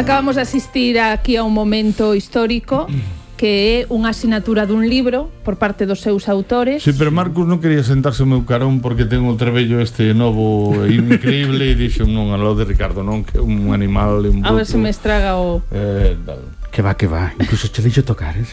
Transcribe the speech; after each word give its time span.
Acabamos 0.00 0.36
de 0.36 0.40
asistir 0.40 0.98
aquí 0.98 1.36
a 1.36 1.44
un 1.44 1.52
momento 1.52 2.14
histórico 2.14 2.88
que 3.36 3.84
é 3.84 3.92
unha 3.92 4.16
asignatura 4.16 4.64
dun 4.64 4.88
libro 4.88 5.28
por 5.44 5.60
parte 5.60 5.84
dos 5.84 6.00
seus 6.00 6.24
autores. 6.24 6.80
Sí, 6.80 6.96
pero 6.96 7.12
Marcus 7.12 7.44
non 7.44 7.60
quería 7.60 7.84
sentarse 7.84 8.24
o 8.24 8.28
meu 8.28 8.48
carón 8.48 8.80
porque 8.80 9.04
ten 9.04 9.28
o 9.28 9.36
trebello 9.36 9.76
este 9.76 10.16
novo 10.16 10.72
e 10.88 10.96
increíble 10.96 11.68
e 11.68 11.76
dixo 11.76 12.08
non, 12.08 12.32
a 12.32 12.40
lo 12.40 12.56
de 12.56 12.64
Ricardo 12.64 13.04
non, 13.04 13.28
que 13.28 13.36
é 13.36 13.44
un 13.44 13.76
animal 13.76 14.24
un 14.24 14.40
A 14.40 14.56
ver 14.56 14.64
se 14.64 14.80
me 14.80 14.88
estraga 14.88 15.36
o... 15.36 15.60
Eh, 15.68 16.16
tal. 16.24 16.48
Que 16.70 16.82
va, 16.82 16.94
que 16.94 17.08
va, 17.08 17.32
incluso 17.38 17.68
che 17.72 17.82
deixo 17.82 18.04
tocar 18.04 18.36
eh? 18.38 18.46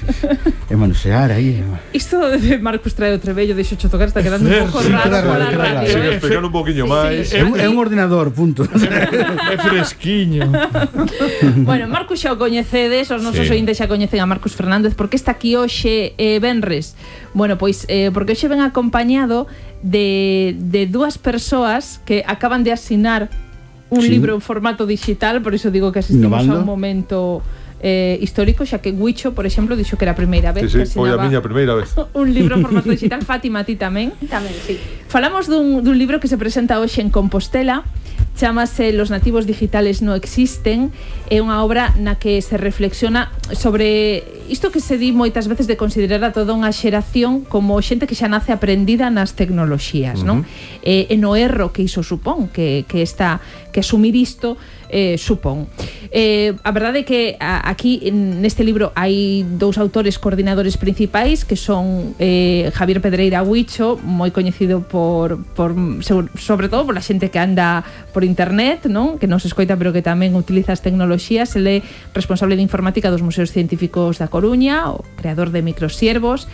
E 0.69 0.75
manusear 0.75 1.29
aí 1.31 1.61
eh, 1.61 1.93
Isto 1.93 2.17
de 2.33 2.57
Marcos 2.57 2.93
trae 2.97 3.13
o 3.13 3.19
trebello 3.19 3.53
Deixo 3.53 3.77
che 3.77 3.87
tocar, 3.87 4.07
está 4.09 4.23
quedando 4.23 4.49
un 4.49 4.57
pouco 4.65 4.81
raro 4.89 5.07
claro, 5.09 5.27
claro, 5.29 5.51
claro, 5.53 5.79
eh. 5.85 5.91
Sí, 5.91 5.99
explicar 6.17 6.43
un 6.43 6.51
poquinho 6.51 6.85
sí, 6.85 6.89
máis. 6.89 7.29
Sí, 7.29 7.37
é, 7.37 7.45
é 7.45 7.69
un 7.69 7.77
ordenador, 7.77 8.33
punto. 8.33 8.65
É 9.53 9.57
fresquiño. 9.61 10.49
Bueno, 11.61 11.87
Marcos 11.87 12.19
xa 12.19 12.33
o 12.33 12.37
coñecedes 12.41 13.11
Os 13.13 13.21
nosos 13.21 13.45
sí. 13.45 13.53
ointes 13.53 13.77
xa 13.77 13.85
coñecen 13.85 14.19
a 14.19 14.25
Marcos 14.25 14.57
Fernández. 14.57 14.97
Porque 14.97 15.15
está 15.15 15.37
aquí 15.37 15.53
hoxe 15.55 16.17
eh, 16.17 16.39
Benres? 16.41 16.97
Bueno, 17.37 17.57
pois, 17.61 17.85
eh, 17.87 18.09
porque 18.09 18.33
hoxe 18.33 18.49
ven 18.49 18.61
acompañado 18.65 19.45
De, 19.85 20.57
de 20.57 20.89
dúas 20.89 21.21
persoas 21.21 22.01
Que 22.01 22.25
acaban 22.25 22.65
de 22.65 22.73
asinar 22.73 23.29
Un 23.93 24.01
sí. 24.01 24.09
libro 24.09 24.33
en 24.33 24.41
formato 24.41 24.89
digital 24.89 25.41
Por 25.45 25.53
iso 25.53 25.69
digo 25.69 25.93
que 25.93 25.99
asistimos 26.01 26.41
Innovando. 26.41 26.57
a 26.57 26.59
un 26.59 26.65
momento 26.65 27.43
eh, 27.81 28.17
histórico 28.21 28.65
xa 28.65 28.79
que 28.81 28.91
Guicho, 28.91 29.33
por 29.33 29.45
exemplo, 29.45 29.77
dixo 29.77 29.97
que 29.97 30.05
era 30.05 30.13
a 30.13 30.19
primeira 30.19 30.51
vez 30.51 30.65
sí, 30.65 30.69
sí, 30.73 30.77
que 30.77 30.85
foi 30.89 31.13
a 31.13 31.17
miña 31.17 31.41
primeira 31.41 31.77
vez 31.77 31.93
un 32.13 32.27
libro 32.33 32.57
en 32.57 32.61
formato 32.65 32.89
digital, 32.95 33.21
Fátima 33.21 33.61
ti 33.63 33.77
tamén 33.77 34.13
tamén, 34.29 34.53
sí. 34.65 34.77
falamos 35.07 35.45
dun, 35.45 35.85
dun 35.85 35.97
libro 35.97 36.17
que 36.17 36.27
se 36.27 36.37
presenta 36.37 36.81
hoxe 36.81 37.01
en 37.01 37.13
Compostela 37.13 37.85
chamase 38.37 38.93
Los 38.93 39.09
nativos 39.09 39.45
digitales 39.45 40.01
no 40.01 40.13
existen 40.13 40.93
é 41.27 41.41
unha 41.41 41.59
obra 41.65 41.91
na 41.97 42.21
que 42.21 42.39
se 42.45 42.55
reflexiona 42.55 43.33
sobre 43.51 44.23
isto 44.47 44.69
que 44.69 44.79
se 44.79 44.95
di 45.01 45.11
moitas 45.11 45.49
veces 45.49 45.65
de 45.65 45.75
considerar 45.75 46.21
a 46.23 46.31
toda 46.31 46.53
unha 46.53 46.69
xeración 46.69 47.43
como 47.43 47.75
xente 47.81 48.05
que 48.05 48.13
xa 48.13 48.29
nace 48.29 48.53
aprendida 48.53 49.09
nas 49.09 49.33
tecnoloxías 49.33 50.21
uh 50.21 50.23
-huh. 50.23 50.29
non? 50.29 50.37
E, 50.85 51.09
eh, 51.09 51.13
e 51.13 51.15
no 51.17 51.33
erro 51.33 51.73
que 51.73 51.81
iso 51.81 52.05
supón 52.05 52.47
que, 52.53 52.85
que, 52.85 53.01
esta, 53.01 53.41
que 53.73 53.81
asumir 53.81 54.13
isto 54.15 54.55
eh, 54.89 55.17
supón. 55.17 55.67
Eh, 56.11 56.55
a 56.63 56.71
verdade 56.71 57.03
é 57.03 57.05
que 57.05 57.35
a, 57.39 57.67
aquí 57.67 57.99
neste 58.11 58.63
libro 58.63 58.95
hai 58.95 59.43
dous 59.43 59.75
autores 59.75 60.15
coordinadores 60.15 60.79
principais 60.79 61.43
que 61.43 61.59
son 61.59 62.15
eh, 62.19 62.71
Javier 62.71 63.03
Pedreira 63.03 63.43
Huicho, 63.43 63.99
moi 63.99 64.31
coñecido 64.31 64.87
por, 64.87 65.43
por 65.53 65.75
sobre 66.39 66.71
todo 66.71 66.87
pola 66.87 67.03
xente 67.03 67.27
que 67.27 67.39
anda 67.39 67.83
por 68.15 68.23
internet, 68.23 68.87
non? 68.87 69.19
que 69.19 69.27
non 69.27 69.43
se 69.43 69.51
escoita 69.51 69.75
pero 69.75 69.91
que 69.91 70.03
tamén 70.03 70.33
utiliza 70.39 70.71
as 70.71 70.79
tecnoloxías, 70.79 71.51
ele 71.59 71.83
é 71.83 71.85
responsable 72.15 72.55
de 72.55 72.63
informática 72.63 73.11
dos 73.11 73.21
Museos 73.21 73.51
Científicos 73.51 74.17
da 74.17 74.31
Coruña, 74.31 74.87
o 74.91 75.03
creador 75.19 75.51
de 75.51 75.59
Microsiervos, 75.59 76.47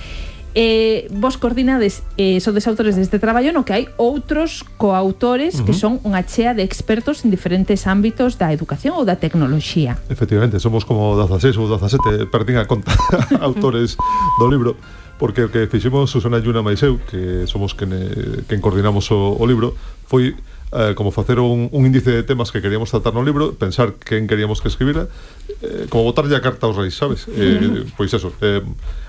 eh, 0.55 1.07
vos 1.11 1.37
coordinades 1.37 2.03
eh, 2.17 2.39
sodes 2.39 2.67
autores 2.67 2.95
deste 2.95 3.17
traballo 3.17 3.53
no 3.53 3.65
que 3.65 3.73
hai 3.73 3.83
outros 3.97 4.61
coautores 4.77 5.57
uh 5.57 5.61
-huh. 5.61 5.65
que 5.65 5.73
son 5.73 5.97
unha 6.05 6.21
chea 6.25 6.53
de 6.53 6.61
expertos 6.61 7.25
en 7.25 7.33
diferentes 7.33 7.89
ámbitos 7.89 8.37
da 8.37 8.53
educación 8.53 8.93
ou 8.97 9.03
da 9.05 9.17
tecnoloxía. 9.17 9.97
Efectivamente, 10.09 10.61
somos 10.61 10.85
como 10.85 11.17
16 11.17 11.57
ou 11.57 11.65
17, 11.65 12.29
perdín 12.29 12.61
a 12.61 12.65
conta 12.69 12.93
autores 13.41 13.97
do 14.37 14.45
libro, 14.45 14.77
porque 15.17 15.45
o 15.45 15.49
que 15.49 15.65
fixemos 15.65 16.13
Susana 16.13 16.37
Yuna 16.37 16.61
Maiseu, 16.61 17.01
que 17.09 17.49
somos 17.49 17.73
quen, 17.73 17.89
eh, 17.93 18.45
quen 18.45 18.61
coordinamos 18.61 19.09
o, 19.09 19.37
o 19.37 19.45
libro, 19.49 19.73
foi 20.05 20.37
eh, 20.75 20.93
como 20.95 21.11
facer 21.11 21.39
un, 21.39 21.69
un 21.71 21.85
índice 21.85 22.11
de 22.11 22.23
temas 22.23 22.51
que 22.51 22.61
queríamos 22.61 22.89
tratar 22.89 23.13
no 23.13 23.23
libro, 23.23 23.53
pensar 23.53 23.93
quen 24.01 24.27
queríamos 24.27 24.61
que 24.61 24.67
escribira, 24.67 25.07
eh, 25.61 25.85
como 25.89 26.03
botarlle 26.03 26.35
a 26.35 26.41
carta 26.41 26.67
aos 26.67 26.75
reis, 26.75 26.95
sabes? 26.97 27.29
Eh, 27.29 27.85
pois 27.95 28.13
eso, 28.13 28.33
eh, 28.41 28.61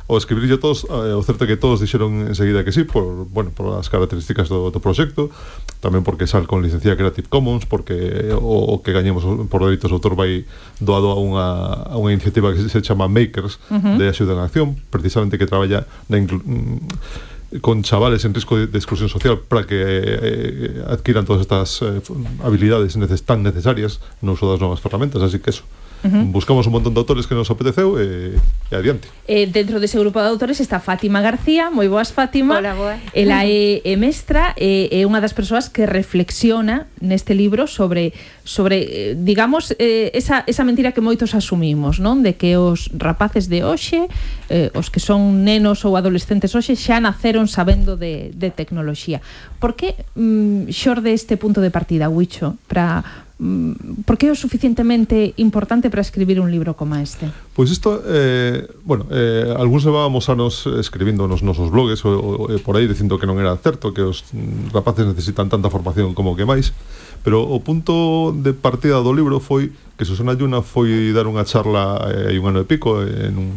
o 0.06 0.18
escribirlle 0.18 0.58
todos, 0.58 0.84
eh, 0.84 1.16
o 1.16 1.22
certo 1.24 1.48
que 1.48 1.56
todos 1.56 1.80
dixeron 1.80 2.28
enseguida 2.28 2.60
que 2.60 2.72
sí, 2.72 2.84
por, 2.84 3.24
bueno, 3.32 3.48
por 3.56 3.80
as 3.80 3.88
características 3.88 4.52
do, 4.52 4.68
do 4.68 4.80
proxecto, 4.80 5.32
tamén 5.80 6.04
porque 6.04 6.28
sal 6.28 6.44
con 6.44 6.60
licencia 6.60 6.92
Creative 6.92 7.28
Commons, 7.32 7.64
porque 7.64 8.28
o, 8.36 8.76
o 8.76 8.84
que 8.84 8.92
gañemos 8.92 9.24
por 9.48 9.64
dereitos 9.64 9.88
de 9.88 9.96
autor 9.96 10.12
vai 10.12 10.44
doado 10.76 11.08
a 11.08 11.16
unha, 11.16 11.48
a 11.88 11.96
unha 11.96 12.12
iniciativa 12.12 12.52
que 12.52 12.60
se 12.60 12.84
chama 12.84 13.08
Makers, 13.08 13.56
uh 13.72 13.80
-huh. 13.80 13.96
de 13.96 14.04
Axuda 14.12 14.36
en 14.36 14.44
Acción, 14.44 14.68
precisamente 14.92 15.40
que 15.40 15.48
traballa 15.48 15.88
na 16.12 16.20
inclu 16.20 16.44
mm, 16.44 17.24
con 17.60 17.82
chavales 17.82 18.24
en 18.24 18.34
risco 18.34 18.56
de, 18.56 18.66
de 18.66 18.78
exclusión 18.78 19.08
social 19.08 19.38
para 19.38 19.66
que 19.66 19.80
eh, 19.80 19.84
eh 19.86 20.84
adquiran 20.88 21.24
todas 21.24 21.42
estas 21.42 21.82
eh, 21.82 22.00
habilidades 22.42 22.96
neces 22.96 23.22
tan 23.22 23.42
necesarias 23.42 24.00
no 24.22 24.32
uso 24.32 24.50
das 24.50 24.60
novas 24.60 24.80
ferramentas, 24.80 25.22
así 25.22 25.38
que 25.38 25.50
eso. 25.50 25.64
-huh. 26.04 26.24
buscamos 26.30 26.66
un 26.66 26.72
montón 26.72 26.94
de 26.94 27.00
autores 27.00 27.26
que 27.26 27.34
nos 27.34 27.50
apeteceu 27.50 27.96
e, 27.98 28.36
e 28.70 28.74
adiante. 28.76 29.08
Eh, 29.26 29.48
dentro 29.48 29.80
dese 29.80 29.98
grupo 29.98 30.20
de 30.20 30.28
autores 30.28 30.60
está 30.60 30.80
Fátima 30.80 31.24
García, 31.24 31.72
moi 31.72 31.88
boas 31.88 32.12
Fátima. 32.12 32.60
Hola, 32.60 32.74
boa. 32.76 32.96
Ela 33.16 33.48
é, 33.48 33.80
é 33.80 33.96
mestra 33.96 34.52
e 34.60 34.92
é 34.92 35.08
unha 35.08 35.24
das 35.24 35.32
persoas 35.32 35.72
que 35.72 35.88
reflexiona 35.88 36.86
neste 37.00 37.32
libro 37.32 37.64
sobre 37.64 38.12
sobre 38.44 38.76
eh, 38.84 39.16
digamos 39.16 39.72
eh, 39.80 40.12
esa, 40.12 40.44
esa 40.46 40.64
mentira 40.68 40.92
que 40.92 41.00
moitos 41.00 41.32
asumimos, 41.32 41.96
non? 41.96 42.20
De 42.20 42.36
que 42.36 42.60
os 42.60 42.92
rapaces 42.92 43.48
de 43.48 43.64
hoxe, 43.64 44.04
eh, 44.52 44.68
os 44.76 44.92
que 44.92 45.00
son 45.00 45.40
nenos 45.42 45.88
ou 45.88 45.96
adolescentes 45.96 46.52
hoxe 46.52 46.76
xa 46.76 47.00
naceron 47.00 47.48
sabendo 47.48 47.96
de, 47.96 48.28
de 48.36 48.52
tecnoloxía. 48.52 49.24
Por 49.56 49.72
que 49.72 49.96
mm, 50.12 50.68
xorde 50.68 51.16
este 51.16 51.40
punto 51.40 51.64
de 51.64 51.72
partida, 51.72 52.12
Huicho, 52.12 52.60
para 52.68 53.23
Mm, 53.44 54.08
por 54.08 54.16
que 54.16 54.28
é 54.28 54.32
o 54.32 54.38
suficientemente 54.40 55.36
importante 55.36 55.92
para 55.92 56.00
escribir 56.00 56.40
un 56.40 56.48
libro 56.48 56.80
como 56.80 56.96
este? 56.96 57.28
Pois 57.52 57.68
isto, 57.68 58.00
eh, 58.08 58.64
bueno, 58.88 59.04
eh, 59.12 59.52
algúns 59.52 59.84
levábamos 59.84 60.32
anos 60.32 60.64
escribindo 60.80 61.28
nos 61.28 61.44
nosos 61.44 61.68
blogs 61.68 62.08
o, 62.08 62.48
o, 62.48 62.48
e 62.48 62.56
por 62.56 62.80
aí 62.80 62.88
dicindo 62.88 63.20
que 63.20 63.28
non 63.28 63.36
era 63.36 63.52
certo 63.60 63.92
que 63.92 64.00
os 64.00 64.24
rapaces 64.72 65.04
necesitan 65.04 65.52
tanta 65.52 65.68
formación 65.68 66.16
como 66.16 66.32
que 66.32 66.48
máis, 66.48 66.72
pero 67.20 67.44
o 67.44 67.60
punto 67.60 68.32
de 68.32 68.56
partida 68.56 69.04
do 69.04 69.12
libro 69.12 69.44
foi 69.44 69.76
que 70.00 70.08
Susana 70.08 70.32
Yuna 70.32 70.64
foi 70.64 71.12
dar 71.12 71.28
unha 71.28 71.44
charla 71.44 72.00
eh, 72.08 72.32
hai 72.32 72.36
eh, 72.36 72.40
un 72.40 72.48
ano 72.48 72.64
e 72.64 72.66
pico 72.66 73.04
en 73.04 73.36
un 73.36 73.48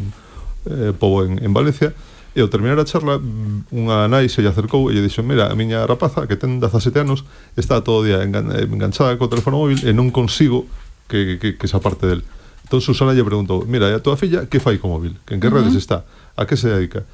eh, 0.68 0.92
pobo 0.92 1.24
en, 1.24 1.40
en 1.40 1.56
Valencia 1.56 1.96
E 2.36 2.40
ao 2.40 2.48
terminar 2.48 2.76
a 2.78 2.84
charla, 2.84 3.16
mm, 3.16 3.72
unha 3.72 4.04
nai 4.06 4.28
se 4.28 4.44
lle 4.44 4.52
acercou 4.52 4.92
e 4.92 4.96
lle 4.96 5.02
dixo, 5.02 5.24
mira, 5.24 5.48
a 5.48 5.54
miña 5.56 5.88
rapaza, 5.88 6.28
que 6.28 6.36
ten 6.36 6.60
17 6.60 7.00
anos, 7.00 7.24
está 7.56 7.80
todo 7.80 8.00
o 8.00 8.04
día 8.04 8.20
enganchada 8.22 9.16
co 9.16 9.32
teléfono 9.32 9.64
móvil 9.64 9.80
e 9.82 9.90
non 9.96 10.12
consigo 10.12 10.68
que, 11.08 11.40
que, 11.40 11.56
que 11.56 11.64
esa 11.66 11.80
parte 11.80 12.04
del. 12.06 12.20
Entón 12.68 12.84
Susana 12.84 13.16
lle 13.16 13.24
preguntou, 13.24 13.64
mira, 13.64 13.88
e 13.88 13.96
a 13.96 14.00
túa 14.04 14.20
filla, 14.20 14.44
que 14.44 14.60
fai 14.60 14.76
co 14.76 14.92
móvil? 14.92 15.16
Que 15.24 15.34
en 15.34 15.40
que 15.40 15.48
uh 15.48 15.56
-huh. 15.56 15.64
redes 15.64 15.74
está? 15.74 16.04
A 16.36 16.44
que 16.44 16.54
se 16.54 16.68
dedica? 16.68 17.08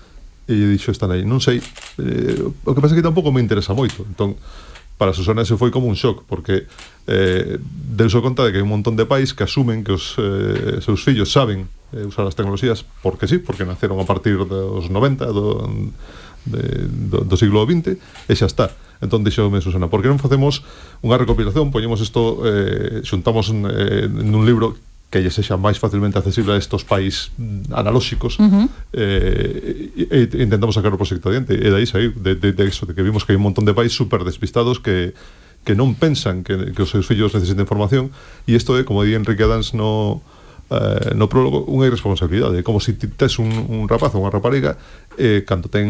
E 0.45 0.53
lle 0.53 0.67
dixo, 0.75 0.91
esta 0.91 1.07
nai, 1.07 1.23
non 1.23 1.39
sei. 1.39 1.63
Eh, 2.03 2.43
o 2.43 2.73
que 2.75 2.83
pasa 2.83 2.93
é 2.93 2.99
que 2.99 3.07
tampouco 3.07 3.31
me 3.31 3.41
interesa 3.41 3.73
moito. 3.73 4.03
Entón, 4.05 4.35
para 4.99 5.13
Susana 5.13 5.43
ese 5.43 5.57
foi 5.57 5.71
como 5.71 5.87
un 5.87 5.95
shock 5.95 6.23
porque 6.27 6.67
eh, 7.07 7.59
deuse 7.61 8.21
conta 8.23 8.47
de 8.47 8.55
que 8.55 8.59
hai 8.59 8.65
un 8.65 8.71
montón 8.71 8.95
de 8.95 9.07
pais 9.07 9.35
que 9.35 9.43
asumen 9.43 9.83
que 9.83 9.93
os 9.95 10.15
eh, 10.19 10.79
seus 10.83 11.03
fillos 11.03 11.35
saben 11.35 11.67
eh, 11.94 12.05
usar 12.05 12.27
as 12.27 12.34
tecnoloxías 12.34 12.82
porque 13.00 13.31
sí, 13.31 13.38
porque 13.38 13.62
naceron 13.62 14.03
a 14.03 14.06
partir 14.06 14.37
dos 14.43 14.91
90 14.91 15.31
do, 15.31 15.62
de, 16.44 16.62
do, 16.91 17.25
do 17.25 17.37
siglo 17.38 17.62
XX 17.65 17.97
e 18.28 18.34
xa 18.34 18.50
está. 18.50 18.75
Entón 18.99 19.22
dixome 19.22 19.62
Susana, 19.62 19.87
por 19.87 20.03
que 20.03 20.10
non 20.10 20.19
facemos 20.19 20.66
unha 21.06 21.16
recopilación, 21.16 21.71
poñemos 21.71 22.03
isto 22.03 22.43
eh, 22.43 23.06
xuntamos 23.06 23.55
eh, 23.55 24.10
nun 24.10 24.43
libro 24.43 24.75
que 25.15 25.22
lle 25.22 25.31
sexa 25.31 25.55
máis 25.55 25.78
facilmente 25.78 26.19
accesible 26.19 26.56
a 26.56 26.59
estos 26.59 26.82
pais 26.82 27.31
mm, 27.38 27.71
analóxicos 27.71 28.34
uh 28.43 28.50
-huh. 28.50 28.66
eh, 28.91 29.94
e, 29.94 30.26
e 30.26 30.43
intentamos 30.43 30.75
sacar 30.75 30.91
o 30.91 30.99
proxecto 30.99 31.31
adiante. 31.31 31.55
E 31.55 31.69
dai 31.71 31.87
saiu 31.87 32.11
de, 32.19 32.34
de, 32.34 32.50
de 32.50 32.65
eso, 32.66 32.82
de 32.82 32.99
que 32.99 33.06
vimos 33.06 33.22
que 33.22 33.31
hai 33.31 33.38
un 33.38 33.47
montón 33.47 33.62
de 33.62 33.76
pais 33.78 33.94
super 33.94 34.26
despistados 34.26 34.82
que 34.82 35.15
que 35.65 35.72
non 35.72 35.97
pensan 35.97 36.44
que, 36.44 36.76
que 36.76 36.82
os 36.84 36.93
seus 36.93 37.09
fillos 37.09 37.32
necesiten 37.32 37.65
formación. 37.65 38.12
E 38.44 38.53
isto 38.53 38.76
é, 38.76 38.84
como 38.84 39.00
di 39.00 39.16
Enrique 39.16 39.41
Adams 39.41 39.72
no, 39.72 40.21
eh, 40.71 41.12
no 41.12 41.29
prólogo 41.29 41.65
unha 41.69 41.88
irresponsabilidade, 41.88 42.65
como 42.65 42.81
se 42.81 42.97
si 42.97 43.09
tes 43.11 43.37
un, 43.41 43.50
un 43.50 43.85
rapaz 43.88 44.15
ou 44.17 44.25
unha 44.25 44.33
rapariga 44.33 44.77
eh, 45.21 45.44
cando 45.44 45.69
ten 45.69 45.87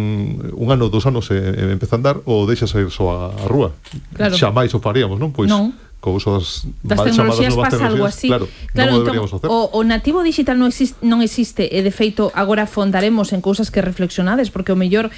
un 0.55 0.69
ano, 0.71 0.91
dos 0.91 1.07
anos 1.07 1.31
eh, 1.31 1.71
empeza 1.71 1.95
a 1.95 1.99
andar 2.01 2.17
ou 2.27 2.47
deixas 2.49 2.75
a 2.75 2.83
ir 2.83 2.91
só 2.91 3.13
a, 3.15 3.19
a 3.35 3.45
rúa. 3.47 3.73
Claro. 4.15 4.35
Xa 4.35 4.51
máis 4.51 4.75
o 4.75 4.81
faríamos, 4.83 5.19
non? 5.23 5.31
Pois 5.31 5.51
non 5.51 5.75
co 6.05 6.13
uso 6.13 6.37
das, 6.37 6.69
das 6.85 7.01
tecnologías 7.01 7.57
pasa 7.57 7.87
algo 7.87 8.05
así. 8.05 8.29
Claro, 8.29 8.45
claro 8.77 9.01
non 9.01 9.09
entón, 9.09 9.25
hacer. 9.25 9.49
O, 9.49 9.73
o 9.73 9.81
nativo 9.89 10.21
digital 10.21 10.61
non 10.61 10.69
existe, 10.69 11.01
non 11.01 11.25
existe 11.25 11.65
e 11.73 11.81
de 11.81 11.89
feito 11.89 12.29
agora 12.37 12.69
fondaremos 12.69 13.33
en 13.33 13.41
cousas 13.41 13.73
que 13.73 13.81
reflexionades 13.81 14.53
porque 14.53 14.69
o 14.69 14.77
mellor 14.77 15.09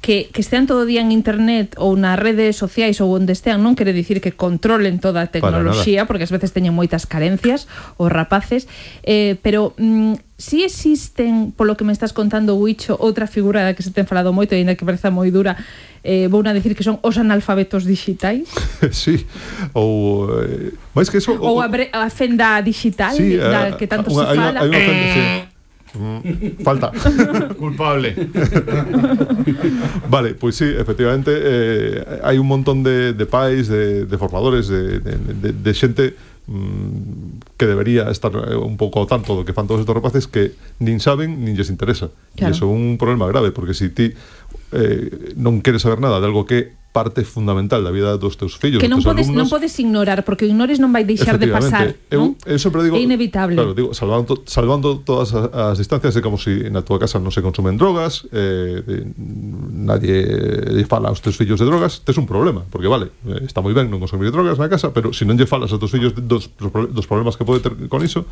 que, 0.00 0.30
que 0.32 0.40
estean 0.40 0.66
todo 0.66 0.84
o 0.84 0.88
día 0.88 1.00
en 1.02 1.10
internet 1.10 1.74
ou 1.80 1.96
nas 1.98 2.14
redes 2.14 2.54
sociais 2.54 3.00
ou 3.02 3.10
onde 3.10 3.34
estean 3.34 3.62
non 3.64 3.74
quere 3.74 3.90
dicir 3.90 4.22
que 4.22 4.34
controlen 4.34 5.02
toda 5.02 5.24
a 5.24 5.28
tecnoloxía 5.32 6.06
porque 6.06 6.24
ás 6.28 6.32
veces 6.32 6.54
teñen 6.54 6.76
moitas 6.76 7.10
carencias 7.10 7.66
os 7.98 8.10
rapaces 8.12 8.70
eh, 9.02 9.34
pero 9.42 9.74
mm, 9.74 10.38
si 10.38 10.62
existen 10.62 11.50
polo 11.56 11.76
que 11.76 11.84
me 11.84 11.96
estás 11.96 12.12
contando 12.12 12.54
Wicho 12.60 12.94
outra 13.00 13.26
figura 13.26 13.64
da 13.64 13.72
que 13.72 13.82
se 13.82 13.90
ten 13.90 14.04
falado 14.04 14.36
moito 14.36 14.52
e 14.52 14.60
ainda 14.60 14.76
que 14.76 14.84
pareza 14.84 15.08
moi 15.08 15.32
dura 15.32 15.56
eh, 16.04 16.28
vou 16.28 16.44
a 16.44 16.52
dicir 16.52 16.76
que 16.76 16.84
son 16.84 17.00
os 17.02 17.16
analfabetos 17.18 17.88
digitais? 17.88 18.46
Sí, 18.92 19.26
ou 19.72 20.28
eh, 20.44 20.76
máis 20.94 21.08
que 21.08 21.18
eso 21.18 21.34
ou, 21.34 21.56
ou 21.56 21.64
a, 21.64 21.66
bre, 21.66 21.88
a 21.90 22.06
fenda 22.12 22.60
digital 22.62 23.16
sí, 23.16 23.40
da 23.40 23.74
a, 23.74 23.76
que 23.80 23.88
tanto 23.88 24.12
a, 24.12 24.14
se 24.14 24.24
fala 24.36 24.60
hai 24.60 24.68
unha 24.70 24.82
fenda, 24.86 25.06
sí. 25.10 25.22
Eh, 25.24 25.55
Falta. 26.62 26.92
Culpable. 27.58 28.14
vale, 30.08 30.34
pois 30.34 30.56
pues 30.56 30.56
sí, 30.56 30.64
efectivamente 30.64 31.30
eh, 31.34 32.20
hai 32.22 32.38
un 32.38 32.46
montón 32.46 32.82
de, 32.82 33.12
de 33.12 33.26
pais, 33.26 33.68
de, 33.68 34.06
de 34.06 34.16
formadores, 34.18 34.68
de, 34.68 35.00
de, 35.00 35.14
de, 35.16 35.50
de 35.52 35.72
xente 35.74 36.14
mm, 36.46 37.56
que 37.56 37.66
debería 37.66 38.10
estar 38.10 38.32
eh, 38.32 38.56
un 38.56 38.76
pouco 38.76 39.00
ao 39.00 39.06
tanto 39.08 39.34
do 39.34 39.44
que 39.44 39.56
fan 39.56 39.66
todos 39.66 39.82
estos 39.82 39.96
rapaces 39.96 40.28
que 40.28 40.54
nin 40.78 41.00
saben, 41.00 41.42
nin 41.42 41.56
lles 41.56 41.72
interesa. 41.72 42.12
Claro. 42.36 42.52
E 42.52 42.56
iso 42.56 42.68
é 42.68 42.72
un 42.72 43.00
problema 43.00 43.26
grave, 43.28 43.50
porque 43.50 43.72
se 43.72 43.88
si 43.88 43.94
ti 43.94 44.06
eh, 44.72 45.36
non 45.38 45.62
queres 45.62 45.82
saber 45.82 46.00
nada 46.00 46.18
de 46.18 46.26
algo 46.26 46.48
que 46.48 46.86
parte 46.96 47.24
fundamental 47.24 47.84
da 47.84 47.90
vida 47.90 48.16
dos 48.16 48.40
teus 48.40 48.56
fillos. 48.56 48.80
Que 48.80 48.88
non 48.88 49.04
podes 49.04 49.28
alumnos. 49.28 49.36
non 49.36 49.52
podes 49.52 49.76
ignorar, 49.76 50.24
porque 50.24 50.44
o 50.44 50.48
ignores 50.48 50.80
non 50.80 50.96
vai 50.96 51.04
deixar 51.04 51.36
de 51.36 51.44
pasar, 51.52 51.92
eu, 52.08 52.32
non? 52.32 52.40
Eu 52.48 52.56
sempre 52.56 52.88
digo, 52.88 52.96
é 52.96 53.04
inevitable. 53.04 53.52
Claro, 53.52 53.76
digo, 53.76 53.92
salvando 53.92 54.40
salvando 54.48 55.04
todas 55.04 55.36
as, 55.36 55.76
as 55.76 55.76
distancias, 55.76 56.16
é 56.16 56.24
como 56.24 56.40
se 56.40 56.64
si 56.64 56.72
na 56.72 56.80
túa 56.80 56.96
casa 56.96 57.20
non 57.20 57.28
se 57.28 57.44
consumen 57.44 57.76
drogas, 57.76 58.24
eh, 58.32 58.80
eh, 58.80 59.04
nadie 59.76 60.24
lle 60.72 60.88
fala 60.88 61.12
aos 61.12 61.20
teus 61.20 61.36
fillos 61.36 61.60
de 61.60 61.68
drogas, 61.68 62.00
tes 62.00 62.16
un 62.16 62.24
problema, 62.24 62.64
porque 62.72 62.88
vale, 62.88 63.12
eh, 63.28 63.44
está 63.44 63.60
moi 63.60 63.76
ben 63.76 63.92
non 63.92 64.00
consumir 64.00 64.32
drogas 64.32 64.56
na 64.56 64.72
casa, 64.72 64.88
pero 64.96 65.12
se 65.12 65.20
si 65.20 65.28
non 65.28 65.36
lle 65.36 65.44
falas 65.44 65.68
aos 65.76 65.80
teus 65.84 65.92
fillos 65.92 66.16
dos, 66.16 66.48
dos 66.56 67.04
problemas 67.04 67.36
que 67.36 67.44
pode 67.44 67.60
ter 67.60 67.76
con 67.92 68.00
iso, 68.00 68.24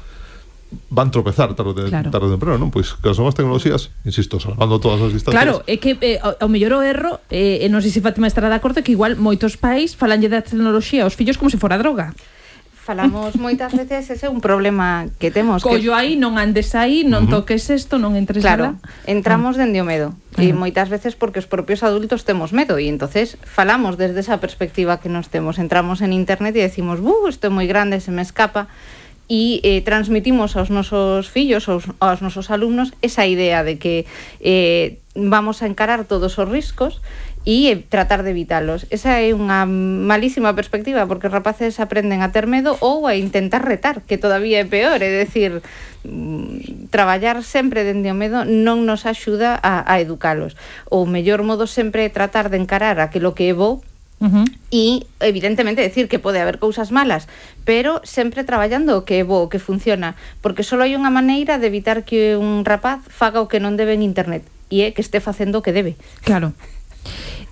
van 0.90 1.10
tropezar 1.10 1.54
tarde, 1.54 1.88
claro. 1.88 2.10
tarde 2.10 2.26
ou 2.28 2.34
temprano, 2.34 2.58
non? 2.58 2.70
Pois 2.70 2.94
que 2.94 3.08
as 3.08 3.18
novas 3.18 3.34
tecnoloxías, 3.34 3.94
insisto, 4.04 4.38
salvando 4.38 4.78
todas 4.78 5.00
as 5.02 5.10
distancias. 5.12 5.34
Claro, 5.36 5.62
é 5.66 5.76
que 5.78 5.98
eh, 6.00 6.20
ao 6.20 6.48
mellor 6.50 6.78
o 6.78 6.82
erro, 6.82 7.22
eh, 7.30 7.66
non 7.70 7.80
sei 7.80 7.92
se 7.92 8.04
Fátima 8.04 8.30
estará 8.30 8.50
de 8.50 8.58
acordo, 8.58 8.82
que 8.82 8.92
igual 8.92 9.16
moitos 9.16 9.58
pais 9.58 9.94
falanlle 9.94 10.30
da 10.30 10.42
tecnoloxía 10.42 11.06
aos 11.06 11.14
fillos 11.18 11.38
como 11.38 11.48
se 11.48 11.58
fora 11.58 11.78
droga 11.80 12.12
falamos 12.84 13.34
moitas 13.40 13.72
veces, 13.72 14.12
ese 14.12 14.26
é 14.26 14.30
un 14.30 14.44
problema 14.44 15.08
que 15.16 15.32
temos. 15.32 15.64
Collo 15.64 15.96
que... 15.96 15.98
aí, 15.98 16.12
non 16.20 16.36
andes 16.36 16.76
aí, 16.76 17.00
non 17.00 17.32
toques 17.32 17.72
isto, 17.72 17.96
non 17.96 18.12
entres 18.12 18.44
Claro, 18.44 18.76
ala. 18.76 19.08
entramos 19.08 19.56
dende 19.56 19.80
o 19.80 19.88
medo. 19.88 20.12
E 20.36 20.52
moitas 20.52 20.92
veces 20.92 21.16
porque 21.16 21.40
os 21.40 21.48
propios 21.48 21.80
adultos 21.80 22.28
temos 22.28 22.52
medo 22.52 22.76
e 22.76 22.92
entonces 22.92 23.40
falamos 23.40 23.96
desde 23.96 24.20
esa 24.20 24.36
perspectiva 24.36 25.00
que 25.00 25.08
nos 25.08 25.32
temos. 25.32 25.56
Entramos 25.56 26.04
en 26.04 26.12
internet 26.12 26.52
e 26.60 26.68
decimos, 26.68 27.00
buh, 27.00 27.24
isto 27.32 27.48
é 27.48 27.50
moi 27.50 27.64
grande, 27.64 28.04
se 28.04 28.12
me 28.12 28.20
escapa 28.20 28.68
e 29.28 29.60
eh, 29.64 29.80
transmitimos 29.80 30.56
aos 30.56 30.68
nosos 30.68 31.28
fillos, 31.28 31.68
aos, 31.68 31.84
aos 32.00 32.20
nosos 32.20 32.52
alumnos, 32.52 32.92
esa 33.00 33.24
idea 33.26 33.64
de 33.64 33.80
que 33.80 34.04
eh, 34.40 35.00
vamos 35.14 35.62
a 35.62 35.66
encarar 35.66 36.04
todos 36.04 36.36
os 36.36 36.48
riscos 36.48 37.00
e 37.44 37.68
eh, 37.68 37.76
tratar 37.88 38.24
de 38.24 38.32
evitalos. 38.32 38.88
Esa 38.88 39.20
é 39.20 39.32
unha 39.32 39.64
malísima 39.68 40.52
perspectiva 40.56 41.08
porque 41.08 41.28
os 41.28 41.34
rapaces 41.36 41.80
aprenden 41.80 42.20
a 42.20 42.32
ter 42.32 42.44
medo 42.48 42.76
ou 42.80 43.08
a 43.08 43.16
intentar 43.16 43.64
retar, 43.64 44.04
que 44.04 44.20
todavía 44.20 44.60
é 44.60 44.66
peor, 44.68 45.00
é 45.00 45.08
decir, 45.12 45.64
mm, 46.04 46.88
traballar 46.88 47.40
sempre 47.44 47.84
dende 47.84 48.12
o 48.12 48.16
medo 48.16 48.44
non 48.44 48.84
nos 48.84 49.08
axuda 49.08 49.56
a, 49.60 49.84
a 49.88 50.00
educalos. 50.00 50.56
O 50.92 51.08
mellor 51.08 51.44
modo 51.44 51.64
sempre 51.64 52.08
é 52.08 52.12
tratar 52.12 52.52
de 52.52 52.60
encarar 52.60 53.00
aquilo 53.00 53.32
que 53.32 53.48
é 53.48 53.56
bo 53.56 53.84
Uh 54.22 54.30
-huh. 54.30 54.46
e 54.70 55.04
evidentemente 55.20 55.82
decir 55.82 56.08
que 56.08 56.22
pode 56.22 56.40
haber 56.40 56.62
cousas 56.62 56.94
malas, 56.94 57.26
pero 57.66 58.00
sempre 58.06 58.46
traballando 58.46 58.96
o 58.96 59.04
que 59.04 59.20
é 59.20 59.24
bo, 59.26 59.44
o 59.44 59.50
que 59.50 59.58
funciona, 59.58 60.14
porque 60.40 60.62
só 60.64 60.78
hai 60.80 60.96
unha 60.96 61.12
maneira 61.12 61.58
de 61.60 61.66
evitar 61.68 62.06
que 62.06 62.38
un 62.38 62.64
rapaz 62.64 63.02
faga 63.10 63.42
o 63.42 63.50
que 63.50 63.60
non 63.60 63.76
debe 63.76 63.92
en 63.92 64.06
internet 64.06 64.46
e 64.72 64.86
é 64.86 64.94
que 64.94 65.02
este 65.02 65.20
facendo 65.20 65.60
o 65.60 65.64
que 65.64 65.74
debe. 65.76 65.98
Claro. 66.24 66.56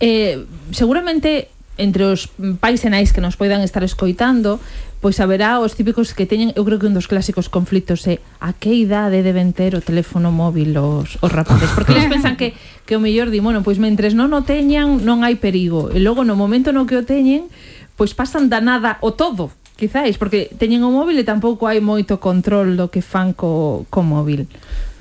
Eh, 0.00 0.42
seguramente 0.72 1.52
entre 1.80 2.04
os 2.04 2.28
pais 2.60 2.84
e 2.84 2.90
nais 2.92 3.12
que 3.16 3.24
nos 3.24 3.36
poidan 3.40 3.64
estar 3.64 3.80
escoitando, 3.80 4.60
pois 5.00 5.18
haberá 5.18 5.58
os 5.58 5.74
típicos 5.74 6.12
que 6.12 6.28
teñen, 6.28 6.52
eu 6.54 6.62
creo 6.62 6.78
que 6.78 6.86
un 6.86 6.94
dos 6.94 7.08
clásicos 7.08 7.48
conflitos 7.48 8.04
é 8.06 8.20
a 8.38 8.52
que 8.52 8.76
idade 8.76 9.24
deben 9.24 9.56
ter 9.56 9.74
o 9.74 9.82
teléfono 9.82 10.30
móvil 10.30 10.76
os, 10.78 11.16
os 11.18 11.32
rapaces, 11.32 11.72
porque 11.72 11.96
eles 11.96 12.12
pensan 12.12 12.36
que, 12.36 12.54
que 12.84 12.94
o 12.94 13.02
mellor 13.02 13.32
di, 13.32 13.40
bueno, 13.40 13.64
pois 13.64 13.80
mentres 13.80 14.12
non 14.12 14.30
o 14.36 14.44
teñan 14.44 15.02
non 15.02 15.24
hai 15.24 15.40
perigo, 15.40 15.90
e 15.90 15.98
logo 15.98 16.22
no 16.22 16.36
momento 16.36 16.70
no 16.70 16.84
que 16.84 16.94
o 16.94 17.02
teñen, 17.02 17.48
pois 17.96 18.12
pasan 18.12 18.52
da 18.52 18.60
nada 18.60 19.00
o 19.00 19.16
todo, 19.16 19.50
quizáis, 19.82 20.14
porque 20.14 20.46
teñen 20.54 20.86
o 20.86 20.94
móvil 20.94 21.18
e 21.18 21.26
tampouco 21.26 21.66
hai 21.66 21.82
moito 21.82 22.22
control 22.22 22.78
do 22.78 22.86
que 22.86 23.02
fan 23.02 23.34
co, 23.34 23.82
co 23.90 24.06
móvil. 24.06 24.46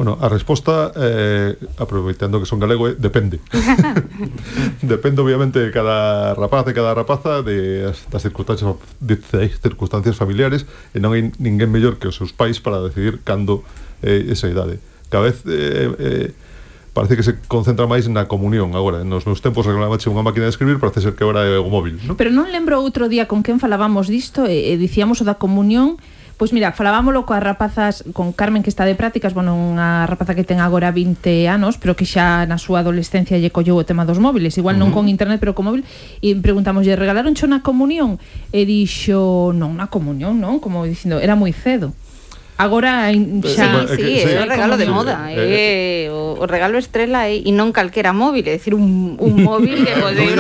Bueno, 0.01 0.17
a 0.17 0.25
resposta, 0.25 0.89
eh, 0.97 1.53
aproveitando 1.77 2.41
que 2.41 2.49
son 2.49 2.57
galego, 2.57 2.89
é 2.89 2.97
depende. 2.97 3.37
depende, 4.81 5.21
obviamente, 5.21 5.61
de 5.61 5.69
cada 5.69 6.33
rapaz, 6.33 6.65
de 6.65 6.73
cada 6.73 6.97
rapaza, 6.97 7.45
de, 7.45 7.93
as, 7.93 8.09
das 8.09 8.25
circunstancias, 8.25 8.73
de, 8.97 9.21
das 9.21 9.61
circunstancias 9.61 10.17
familiares, 10.17 10.65
e 10.65 10.97
non 10.97 11.13
hai 11.13 11.29
ninguén 11.37 11.69
mellor 11.69 12.01
que 12.01 12.09
os 12.09 12.17
seus 12.17 12.33
pais 12.33 12.57
para 12.57 12.81
decidir 12.81 13.21
cando 13.21 13.61
eh, 14.01 14.33
esa 14.33 14.49
idade. 14.49 14.81
Cada 15.13 15.29
vez... 15.29 15.45
Eh, 15.45 16.33
eh, 16.33 16.49
parece 16.93 17.15
que 17.15 17.23
se 17.23 17.33
concentra 17.47 17.87
máis 17.87 18.11
na 18.11 18.27
comunión 18.27 18.75
agora. 18.75 19.03
Nos 19.07 19.23
meus 19.23 19.39
tempos 19.39 19.63
reclamache 19.63 20.11
unha 20.11 20.23
máquina 20.23 20.47
de 20.47 20.53
escribir, 20.53 20.77
parece 20.77 20.99
ser 20.99 21.13
que 21.15 21.23
agora 21.23 21.47
é 21.47 21.55
o 21.59 21.71
móvil. 21.71 21.99
¿no? 22.03 22.19
Pero 22.19 22.31
non 22.31 22.51
lembro 22.51 22.79
outro 22.79 23.07
día 23.07 23.25
con 23.31 23.43
quen 23.43 23.59
falábamos 23.59 24.11
disto 24.11 24.43
e, 24.43 24.71
e 24.71 24.79
dicíamos 24.79 25.19
o 25.21 25.27
da 25.27 25.39
comunión 25.39 26.01
Pois 26.41 26.53
mira, 26.57 26.73
falábamolo 26.73 27.21
coas 27.29 27.37
rapazas 27.37 28.01
con 28.17 28.33
Carmen 28.33 28.65
que 28.65 28.73
está 28.73 28.81
de 28.81 28.97
prácticas, 28.97 29.37
bueno, 29.37 29.53
unha 29.53 30.09
rapaza 30.09 30.33
que 30.33 30.41
ten 30.41 30.57
agora 30.57 30.89
20 30.89 31.45
anos, 31.45 31.77
pero 31.77 31.93
que 31.93 32.01
xa 32.01 32.49
na 32.49 32.57
súa 32.57 32.81
adolescencia 32.81 33.37
lle 33.37 33.53
colleu 33.53 33.77
o 33.77 33.85
tema 33.85 34.09
dos 34.09 34.17
móviles, 34.17 34.57
igual 34.57 34.81
non 34.81 34.89
uh 34.89 34.97
-huh. 34.97 35.05
con 35.05 35.13
internet, 35.13 35.37
pero 35.37 35.53
con 35.53 35.69
móvil, 35.69 35.85
e 36.17 36.33
preguntamos, 36.41 36.81
lle 36.81 36.97
regalaron 36.97 37.37
xo 37.37 37.45
na 37.45 37.61
comunión? 37.61 38.17
E 38.49 38.65
dixo, 38.65 39.53
non, 39.53 39.77
na 39.77 39.93
comunión, 39.93 40.41
non, 40.41 40.57
como 40.57 40.81
dicindo, 40.81 41.21
era 41.21 41.37
moi 41.37 41.53
cedo 41.53 41.93
agora 42.61 43.09
en 43.09 43.41
eh, 43.41 43.49
xa 43.49 43.89
sí, 43.89 43.97
sí, 43.97 44.29
eh, 44.29 44.37
é, 44.37 44.37
un 44.37 44.37
é, 44.37 44.45
o 44.45 44.49
regalo 44.49 44.75
de 44.77 44.85
moda 44.85 45.15
Eh, 45.31 46.05
é, 46.05 46.13
o, 46.13 46.37
o 46.37 46.45
regalo 46.45 46.77
estrela 46.77 47.25
é, 47.25 47.41
e 47.41 47.51
non 47.51 47.73
calquera 47.73 48.13
móvil 48.13 48.45
é 48.45 48.61
dicir 48.61 48.77
un, 48.77 49.17
un 49.17 49.33
móvil 49.41 49.81
que 49.81 49.93
pode 50.03 50.21
ir 50.21 50.37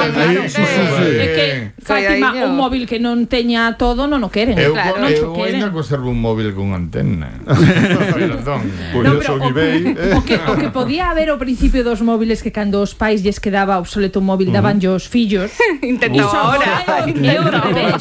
sí, 0.47 0.61
sí, 0.61 1.05
é 1.17 1.27
que 1.33 1.47
Fátima 1.81 2.33
un 2.45 2.53
móvil 2.55 2.85
que 2.85 3.01
non 3.01 3.25
teña 3.25 3.73
todo 3.81 4.05
non 4.05 4.21
o 4.21 4.29
queren 4.29 4.53
eu, 4.61 4.77
claro, 4.77 5.01
non 5.01 5.09
eu 5.09 5.33
ainda 5.41 5.73
conservo 5.73 6.13
un 6.13 6.19
móvil 6.21 6.53
con 6.53 6.77
antena. 6.77 7.33
Perdón 8.11 8.61
pues 8.93 9.07
no, 9.07 9.19
pero, 9.19 9.33
o, 9.35 9.49
eBay, 9.49 9.95
eh. 9.97 10.13
o, 10.17 10.21
que, 10.23 10.35
o 10.35 10.53
que 10.57 10.69
podía 10.69 11.09
haber 11.09 11.33
ao 11.33 11.41
principio 11.41 11.81
dos 11.81 12.05
móviles 12.05 12.45
que 12.45 12.51
cando 12.53 12.81
os 12.81 12.93
pais 12.93 13.25
lles 13.25 13.39
quedaba 13.39 13.81
obsoleto 13.81 14.19
un 14.21 14.27
móvil 14.29 14.53
daban 14.53 14.77
yo 14.77 14.93
os 14.93 15.07
fillos. 15.07 15.51
Intentaba 15.81 16.37
ahora. 16.37 16.85
É 17.07 17.39
o 17.39 17.47
revés. 17.49 17.97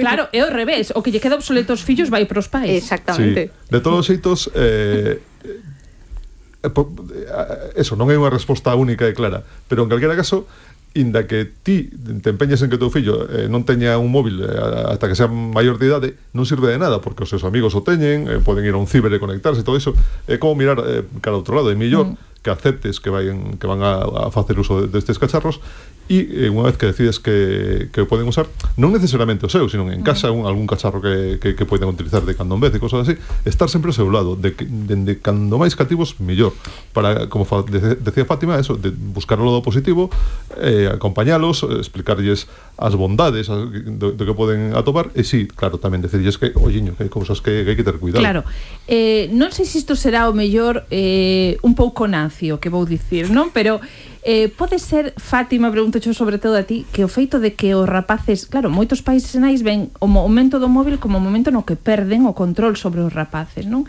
Claro, 0.00 0.28
é 0.32 0.40
o 0.44 0.48
revés. 0.48 0.92
O 0.94 1.02
que 1.02 1.10
lle 1.10 1.20
queda 1.20 1.36
obsoleto 1.36 1.72
os 1.72 1.82
fillos 1.82 2.08
vai 2.08 2.24
pros 2.24 2.48
pais 2.48 2.61
Exactamente. 2.66 3.50
Sí. 3.50 3.68
De 3.70 3.80
todos 3.80 4.00
os 4.00 4.06
xeitos, 4.06 4.50
eh, 4.54 5.20
eh, 5.44 6.68
eh, 6.68 7.80
eso, 7.80 7.96
non 7.96 8.08
é 8.10 8.16
unha 8.16 8.30
resposta 8.30 8.74
única 8.78 9.06
e 9.08 9.14
clara, 9.14 9.42
pero 9.66 9.82
en 9.84 9.90
calquera 9.90 10.14
caso, 10.14 10.46
inda 10.92 11.24
que 11.24 11.48
ti 11.48 11.88
te 12.20 12.28
empeñes 12.30 12.60
en 12.60 12.68
que 12.68 12.76
teu 12.76 12.92
fillo 12.92 13.24
eh, 13.24 13.48
non 13.48 13.64
teña 13.64 13.96
un 13.96 14.12
móvil 14.12 14.44
eh, 14.44 14.92
ata 14.92 15.08
que 15.08 15.16
sea 15.16 15.26
maior 15.28 15.80
de 15.80 15.88
idade, 15.88 16.08
non 16.36 16.44
sirve 16.44 16.68
de 16.68 16.76
nada, 16.76 17.00
porque 17.00 17.24
os 17.24 17.30
seus 17.32 17.48
amigos 17.48 17.72
o 17.72 17.80
teñen, 17.80 18.28
eh, 18.28 18.38
poden 18.44 18.68
ir 18.68 18.76
a 18.76 18.80
un 18.80 18.86
ciber 18.86 19.10
e 19.10 19.18
conectarse, 19.18 19.64
todo 19.64 19.80
iso, 19.80 19.96
é 20.28 20.36
eh, 20.36 20.38
como 20.38 20.54
mirar 20.54 20.78
eh, 20.84 21.02
cara 21.24 21.40
outro 21.40 21.56
lado, 21.56 21.72
é 21.72 21.76
millor 21.76 22.12
mm 22.12 22.31
que 22.42 22.50
aceptes 22.50 22.98
que 22.98 23.10
vayan 23.10 23.56
que 23.56 23.66
van 23.70 23.82
a, 23.82 24.02
a 24.02 24.30
facer 24.34 24.58
uso 24.58 24.86
destes 24.90 25.18
cacharros 25.18 25.62
e 26.10 26.46
eh, 26.46 26.50
unha 26.50 26.66
vez 26.66 26.74
que 26.76 26.90
decides 26.90 27.22
que, 27.22 27.88
que 27.94 28.02
o 28.02 28.10
poden 28.10 28.26
usar, 28.26 28.50
non 28.74 28.90
necesariamente 28.90 29.46
o 29.46 29.50
seu, 29.50 29.70
sino 29.70 29.86
en 29.86 30.02
casa 30.02 30.34
un, 30.34 30.50
algún 30.50 30.66
cacharro 30.66 30.98
que, 30.98 31.38
que, 31.38 31.54
que 31.54 31.64
poden 31.64 31.86
utilizar 31.86 32.26
de 32.26 32.34
cando 32.34 32.58
en 32.58 32.62
vez 32.62 32.74
e 32.74 32.82
cosas 32.82 33.06
así, 33.06 33.14
estar 33.46 33.70
sempre 33.70 33.94
ao 33.94 33.96
seu 33.96 34.10
lado, 34.10 34.34
de, 34.34 34.52
que, 34.52 34.66
de, 34.66 34.98
de 34.98 35.14
cando 35.22 35.62
máis 35.62 35.78
cativos, 35.78 36.18
mellor. 36.18 36.52
Para, 36.90 37.30
como 37.30 37.46
fa, 37.46 37.62
de, 37.62 37.96
decía 37.96 38.26
Fátima, 38.26 38.58
eso, 38.58 38.74
de 38.74 38.90
buscar 38.90 39.38
o 39.38 39.46
lado 39.46 39.62
positivo, 39.62 40.10
eh, 40.58 40.90
acompañalos, 40.90 41.62
explicarlles 41.78 42.50
as 42.76 42.98
bondades 42.98 43.46
as, 43.46 43.70
do, 43.70 44.10
do 44.12 44.22
que 44.26 44.34
poden 44.34 44.74
atopar, 44.74 45.14
e 45.14 45.22
sí, 45.22 45.46
claro, 45.46 45.78
tamén 45.78 46.02
decirlles 46.02 46.34
que, 46.34 46.50
oiño, 46.58 46.98
que 46.98 47.06
hai 47.06 47.10
cousas 47.12 47.38
que, 47.38 47.62
que 47.62 47.72
hai 47.72 47.78
que 47.78 47.86
ter 47.86 47.96
cuidado. 48.02 48.20
Claro, 48.20 48.42
eh, 48.90 49.30
non 49.30 49.54
sei 49.54 49.64
se 49.64 49.78
isto 49.78 49.94
será 49.94 50.26
o 50.26 50.34
mellor 50.34 50.82
eh, 50.90 51.56
un 51.62 51.78
pouco 51.78 52.10
naz, 52.10 52.31
vacío, 52.32 52.58
que 52.58 52.72
vou 52.72 52.88
dicir, 52.88 53.28
non? 53.28 53.52
Pero 53.52 53.76
eh, 54.24 54.48
pode 54.48 54.80
ser, 54.80 55.12
Fátima, 55.20 55.68
pregunto 55.68 56.00
sobre 56.16 56.40
todo 56.40 56.56
a 56.56 56.64
ti, 56.64 56.88
que 56.88 57.04
o 57.04 57.08
feito 57.12 57.36
de 57.36 57.52
que 57.52 57.76
os 57.76 57.84
rapaces, 57.84 58.48
claro, 58.48 58.72
moitos 58.72 59.04
países 59.04 59.36
nais 59.36 59.60
ven 59.60 59.92
o 60.00 60.08
momento 60.08 60.56
do 60.56 60.72
móvil 60.72 60.96
como 60.96 61.20
o 61.20 61.22
momento 61.22 61.52
no 61.52 61.68
que 61.68 61.76
perden 61.76 62.24
o 62.24 62.32
control 62.32 62.80
sobre 62.80 63.04
os 63.04 63.12
rapaces, 63.12 63.68
non? 63.68 63.84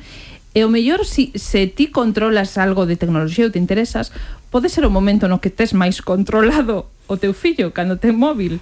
E 0.53 0.61
o 0.61 0.69
mellor, 0.69 1.07
si, 1.07 1.33
se 1.33 1.65
ti 1.65 1.89
controlas 1.89 2.59
algo 2.59 2.85
de 2.85 2.99
tecnoloxía 2.99 3.47
ou 3.47 3.53
te 3.53 3.57
interesas, 3.57 4.13
pode 4.51 4.69
ser 4.69 4.85
o 4.85 4.93
momento 4.93 5.25
no 5.25 5.41
que 5.41 5.49
tes 5.49 5.73
máis 5.73 6.03
controlado 6.03 6.85
o 7.07 7.15
teu 7.17 7.33
fillo 7.33 7.71
cando 7.71 7.97
ten 7.97 8.13
móvil. 8.13 8.59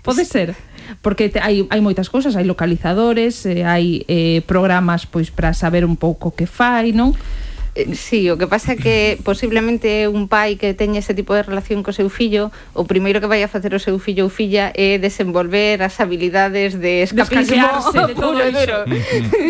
Pode 0.00 0.24
ser. 0.24 0.56
Porque 1.00 1.32
te, 1.32 1.40
hai, 1.40 1.64
hai 1.68 1.80
moitas 1.80 2.12
cousas, 2.12 2.36
hai 2.36 2.44
localizadores, 2.44 3.44
eh, 3.44 3.64
hai 3.64 4.04
eh, 4.08 4.40
programas 4.44 5.04
pois 5.08 5.32
para 5.32 5.52
saber 5.56 5.84
un 5.84 5.96
pouco 5.96 6.32
que 6.32 6.48
fai, 6.48 6.92
non? 6.92 7.16
Sí, 7.94 8.30
o 8.30 8.38
que 8.38 8.46
pasa 8.46 8.74
é 8.74 8.76
que 8.78 9.18
posiblemente 9.26 10.06
un 10.06 10.30
pai 10.30 10.54
que 10.54 10.78
teña 10.78 11.02
ese 11.02 11.10
tipo 11.10 11.34
de 11.34 11.42
relación 11.42 11.82
co 11.82 11.90
seu 11.90 12.06
fillo, 12.06 12.54
o 12.70 12.86
primeiro 12.86 13.18
que 13.18 13.26
vai 13.26 13.42
a 13.42 13.50
facer 13.50 13.74
o 13.74 13.82
seu 13.82 13.98
fillo 13.98 14.26
ou 14.26 14.30
filla 14.30 14.70
é 14.78 14.94
desenvolver 15.02 15.82
as 15.82 15.98
habilidades 15.98 16.78
de 16.78 17.02
escapismo 17.02 17.66
de 18.06 18.14
todo 18.22 18.38
iso. 18.38 18.78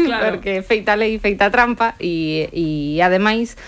claro. 0.09 0.41
Porque 0.41 0.65
feita 0.65 0.97
lei, 0.97 1.21
feita 1.21 1.53
trampa 1.53 2.01
e, 2.01 2.49
e 2.49 2.97
ademais 3.05 3.61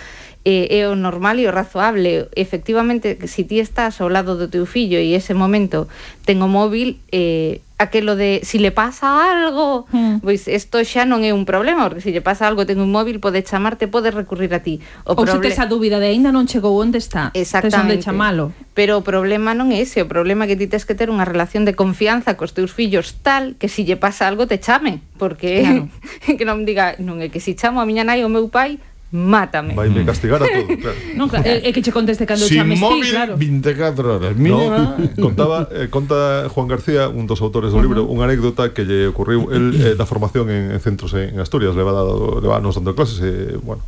eh, 0.47 0.79
é 0.79 0.87
o 0.87 0.95
normal 0.95 1.43
e 1.43 1.45
o 1.47 1.51
razoable. 1.51 2.31
Efectivamente, 2.31 3.19
se 3.19 3.27
si 3.27 3.43
ti 3.43 3.59
estás 3.59 3.99
ao 3.99 4.07
lado 4.07 4.39
do 4.39 4.47
teu 4.47 4.63
fillo 4.63 4.95
e 4.95 5.11
ese 5.11 5.35
momento 5.35 5.91
ten 6.23 6.39
o 6.39 6.47
móvil, 6.47 7.03
eh, 7.11 7.59
aquelo 7.75 8.15
de 8.15 8.39
se 8.47 8.55
si 8.55 8.59
le 8.59 8.71
pasa 8.71 9.27
algo, 9.27 9.85
mm. 9.91 10.23
pois 10.23 10.47
isto 10.47 10.79
xa 10.87 11.03
non 11.03 11.27
é 11.27 11.35
un 11.35 11.43
problema, 11.43 11.91
porque 11.91 11.99
se 11.99 12.09
si 12.09 12.15
lle 12.15 12.23
pasa 12.23 12.47
algo, 12.47 12.63
ten 12.63 12.79
un 12.79 12.87
móvil, 12.87 13.19
pode 13.19 13.43
chamarte, 13.43 13.91
pode 13.91 14.07
recurrir 14.07 14.55
a 14.55 14.63
ti. 14.63 14.79
O 15.03 15.19
Ou 15.19 15.27
proble... 15.27 15.51
se 15.51 15.51
tes 15.51 15.59
a 15.59 15.67
dúbida 15.67 15.99
de 15.99 16.07
aínda 16.15 16.31
non 16.31 16.47
chegou 16.47 16.79
onde 16.79 16.95
está, 16.95 17.35
tes 17.35 17.51
onde 17.75 17.99
chamalo. 17.99 18.55
Pero 18.71 18.95
o 18.95 19.03
problema 19.03 19.51
non 19.51 19.75
é 19.75 19.83
ese, 19.83 19.99
o 19.99 20.07
problema 20.07 20.47
é 20.47 20.55
que 20.55 20.57
ti 20.63 20.71
tes 20.71 20.87
que 20.87 20.95
ter 20.95 21.11
unha 21.11 21.27
relación 21.27 21.67
de 21.67 21.75
confianza 21.75 22.39
cos 22.39 22.55
teus 22.55 22.71
fillos 22.71 23.19
tal 23.19 23.59
que 23.59 23.67
se 23.67 23.83
lle 23.83 23.99
pasa 23.99 24.31
algo 24.31 24.47
te 24.47 24.63
chame, 24.63 25.03
porque 25.19 25.67
claro. 25.67 25.91
que 26.39 26.47
non 26.47 26.63
diga, 26.63 26.95
non 27.03 27.19
é 27.19 27.27
que 27.27 27.43
si 27.43 27.51
chamo 27.51 27.83
a 27.83 27.85
miña 27.85 28.07
nai 28.07 28.23
ou 28.23 28.31
meu 28.31 28.47
pai, 28.47 28.79
mátame. 29.11 29.73
Vai 29.73 29.89
me 29.89 30.03
castigar 30.03 30.43
a 30.43 30.47
todo, 30.47 30.67
claro. 30.67 30.97
Non, 31.15 31.31
claro, 31.31 31.47
é 31.47 31.71
que 31.71 31.79
che 31.79 31.91
conteste 31.95 32.27
cando 32.27 32.43
Sin 32.43 32.59
chames 32.59 32.79
móvil, 32.79 33.07
ti, 33.07 33.15
claro. 33.15 33.39
24 33.39 34.03
horas, 34.03 34.35
Mira. 34.35 34.99
No, 35.15 35.31
contaba, 35.31 35.69
eh, 35.71 35.87
conta 35.87 36.49
Juan 36.51 36.67
García, 36.67 37.07
un 37.07 37.23
dos 37.23 37.39
autores 37.39 37.71
do 37.71 37.79
libro, 37.79 38.03
uh 38.03 38.07
-huh. 38.07 38.13
unha 38.19 38.27
anécdota 38.27 38.75
que 38.75 38.83
lle 38.83 39.07
ocurriu 39.07 39.47
el 39.55 39.71
eh, 39.79 39.95
da 39.95 40.03
formación 40.03 40.51
en, 40.51 40.75
en 40.75 40.79
centros 40.83 41.15
en 41.15 41.39
Asturias, 41.39 41.71
leva, 41.71 41.95
dado, 41.95 42.43
leva 42.43 42.59
nos 42.59 42.75
dando 42.75 42.91
clases, 42.91 43.23
eh, 43.23 43.55
bueno, 43.63 43.81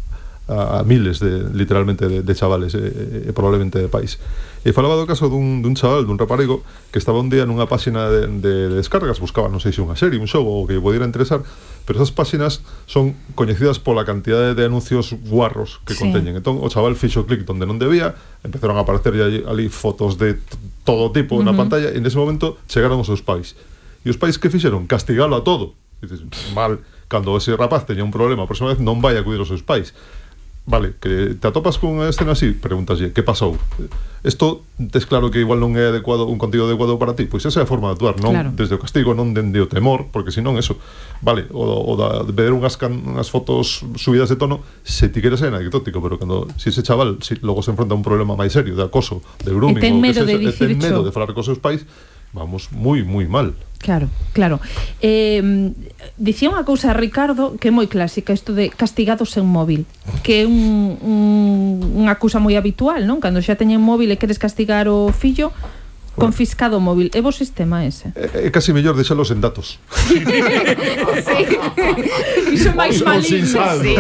a, 0.50 0.82
a 0.82 0.84
miles 0.84 1.22
de, 1.22 1.46
literalmente 1.54 2.10
de, 2.10 2.26
de 2.26 2.34
chavales 2.34 2.74
e, 2.74 3.30
e 3.30 3.32
probablemente 3.32 3.78
de 3.78 3.88
país 3.88 4.18
e 4.66 4.76
falaba 4.76 5.00
do 5.00 5.08
caso 5.08 5.32
dun, 5.32 5.64
dun 5.64 5.78
chaval, 5.78 6.04
dun 6.04 6.20
raparigo 6.20 6.66
que 6.92 7.00
estaba 7.00 7.22
un 7.22 7.32
día 7.32 7.48
nunha 7.48 7.70
páxina 7.70 8.12
de, 8.12 8.28
de, 8.28 8.54
de 8.68 8.76
descargas 8.76 9.22
buscaba, 9.24 9.48
non 9.48 9.64
sei 9.64 9.72
se 9.72 9.80
unha 9.80 9.96
serie, 9.96 10.20
un 10.20 10.28
xogo 10.28 10.52
ou 10.52 10.68
que 10.68 10.76
pudiera 10.82 11.08
interesar 11.08 11.40
pero 11.88 12.02
esas 12.04 12.12
páxinas 12.12 12.60
son 12.86 13.16
coñecidas 13.40 13.80
pola 13.80 14.04
cantidade 14.04 14.54
de 14.54 14.64
anuncios 14.68 15.16
guarros 15.32 15.80
que 15.88 15.96
sí. 15.96 16.04
conteñen 16.04 16.36
entón 16.36 16.60
o 16.60 16.68
chaval 16.68 17.00
fixo 17.00 17.24
clic 17.24 17.48
donde 17.48 17.64
non 17.64 17.80
debía 17.80 18.20
empezaron 18.44 18.76
a 18.76 18.84
aparecer 18.84 19.16
ali, 19.16 19.42
ali 19.48 19.72
fotos 19.72 20.20
de 20.20 20.38
todo 20.84 21.14
tipo 21.16 21.38
uh 21.38 21.42
-huh. 21.42 21.48
na 21.48 21.56
pantalla 21.56 21.96
e 21.96 22.00
nese 22.04 22.20
momento 22.20 22.60
chegaron 22.68 23.00
os 23.00 23.08
seus 23.08 23.24
pais 23.24 23.56
e 24.04 24.12
os 24.12 24.20
pais 24.20 24.36
que 24.36 24.52
fixeron? 24.52 24.92
castigalo 24.92 25.40
a 25.40 25.42
todo 25.42 25.80
dices, 26.04 26.20
mal, 26.52 26.84
cando 27.08 27.36
ese 27.40 27.56
rapaz 27.56 27.88
teña 27.88 28.04
un 28.04 28.12
problema 28.12 28.44
a 28.44 28.48
próxima 28.48 28.76
vez 28.76 28.84
non 28.84 29.00
vai 29.00 29.16
a 29.16 29.24
acudir 29.24 29.40
aos 29.40 29.48
seus 29.48 29.64
pais 29.64 29.96
vale, 30.70 30.94
que 31.02 31.34
te 31.34 31.48
atopas 31.48 31.82
cunha 31.82 32.14
escena 32.14 32.38
así, 32.38 32.54
pregúntaslle, 32.54 33.10
que 33.10 33.26
pasou? 33.26 33.58
Isto 34.22 34.62
tes 34.94 35.10
claro 35.10 35.34
que 35.34 35.42
igual 35.42 35.58
non 35.58 35.74
é 35.74 35.90
adecuado 35.90 36.30
un 36.30 36.38
contido 36.38 36.70
adecuado 36.70 37.02
para 37.02 37.18
ti, 37.18 37.26
pois 37.26 37.42
esa 37.42 37.60
é 37.60 37.66
a 37.66 37.70
forma 37.70 37.90
de 37.90 37.98
actuar, 37.98 38.22
non 38.22 38.38
claro. 38.38 38.50
desde 38.54 38.78
o 38.78 38.80
castigo, 38.80 39.18
non 39.18 39.34
dende 39.34 39.58
o 39.58 39.66
temor, 39.66 40.14
porque 40.14 40.30
senón 40.30 40.62
eso, 40.62 40.78
vale, 41.26 41.50
o, 41.50 41.66
o 41.66 41.98
da, 41.98 42.22
de 42.22 42.30
ver 42.38 42.54
unhas, 42.54 42.78
can, 42.78 43.02
unhas 43.02 43.34
fotos 43.34 43.82
subidas 43.98 44.30
de 44.30 44.38
tono, 44.38 44.62
se 44.86 45.10
ti 45.10 45.26
queres 45.26 45.42
ser 45.42 45.50
anecdótico, 45.50 46.06
pero 46.06 46.22
cando 46.22 46.46
si 46.62 46.70
ese 46.70 46.86
chaval 46.86 47.18
si, 47.26 47.42
logo 47.42 47.66
se 47.66 47.74
enfrenta 47.74 47.98
a 47.98 48.00
un 48.00 48.06
problema 48.06 48.38
máis 48.38 48.54
serio 48.54 48.78
de 48.78 48.86
acoso, 48.86 49.26
de 49.42 49.50
grooming, 49.50 49.82
e 49.82 49.90
ten 49.90 49.98
medo, 49.98 50.22
o 50.22 50.30
que 50.30 50.54
sexa, 50.54 50.70
de, 50.70 50.78
ten 50.78 50.78
medo 50.78 51.02
de 51.02 51.10
falar 51.10 51.34
cos 51.34 51.50
seus 51.50 51.58
pais, 51.58 51.82
vamos 52.30 52.70
moi 52.70 53.02
moi 53.02 53.26
mal. 53.26 53.58
Claro, 53.80 54.10
claro. 54.34 54.60
Eh, 55.00 55.40
dicía 56.20 56.52
unha 56.52 56.68
cousa 56.68 56.92
Ricardo 56.92 57.56
que 57.56 57.72
é 57.72 57.74
moi 57.74 57.88
clásica, 57.88 58.36
isto 58.36 58.52
de 58.52 58.68
castigados 58.68 59.32
sen 59.32 59.48
móvil, 59.48 59.88
que 60.20 60.44
é 60.44 60.46
un, 60.46 61.00
un, 61.00 61.24
unha 61.96 62.20
cousa 62.20 62.44
moi 62.44 62.60
habitual, 62.60 63.08
non? 63.08 63.24
Cando 63.24 63.40
xa 63.40 63.56
teñen 63.56 63.80
móvil 63.80 64.12
e 64.12 64.20
queres 64.20 64.36
castigar 64.36 64.92
o 64.92 65.16
fillo, 65.16 65.56
Confiscado 66.20 66.78
o 66.78 66.84
móvil. 66.84 67.10
É 67.16 67.24
bo 67.24 67.32
sistema 67.32 67.88
ese. 67.88 68.12
Eh? 68.14 68.44
É, 68.44 68.48
é 68.48 68.50
casi 68.52 68.76
mellor 68.76 68.96
deixalos 68.96 69.32
en 69.32 69.42
datos. 69.42 69.80
sí. 70.06 70.20
Iso 72.54 72.76
máis 72.76 73.02
maligno, 73.02 73.64
sí. 73.80 73.96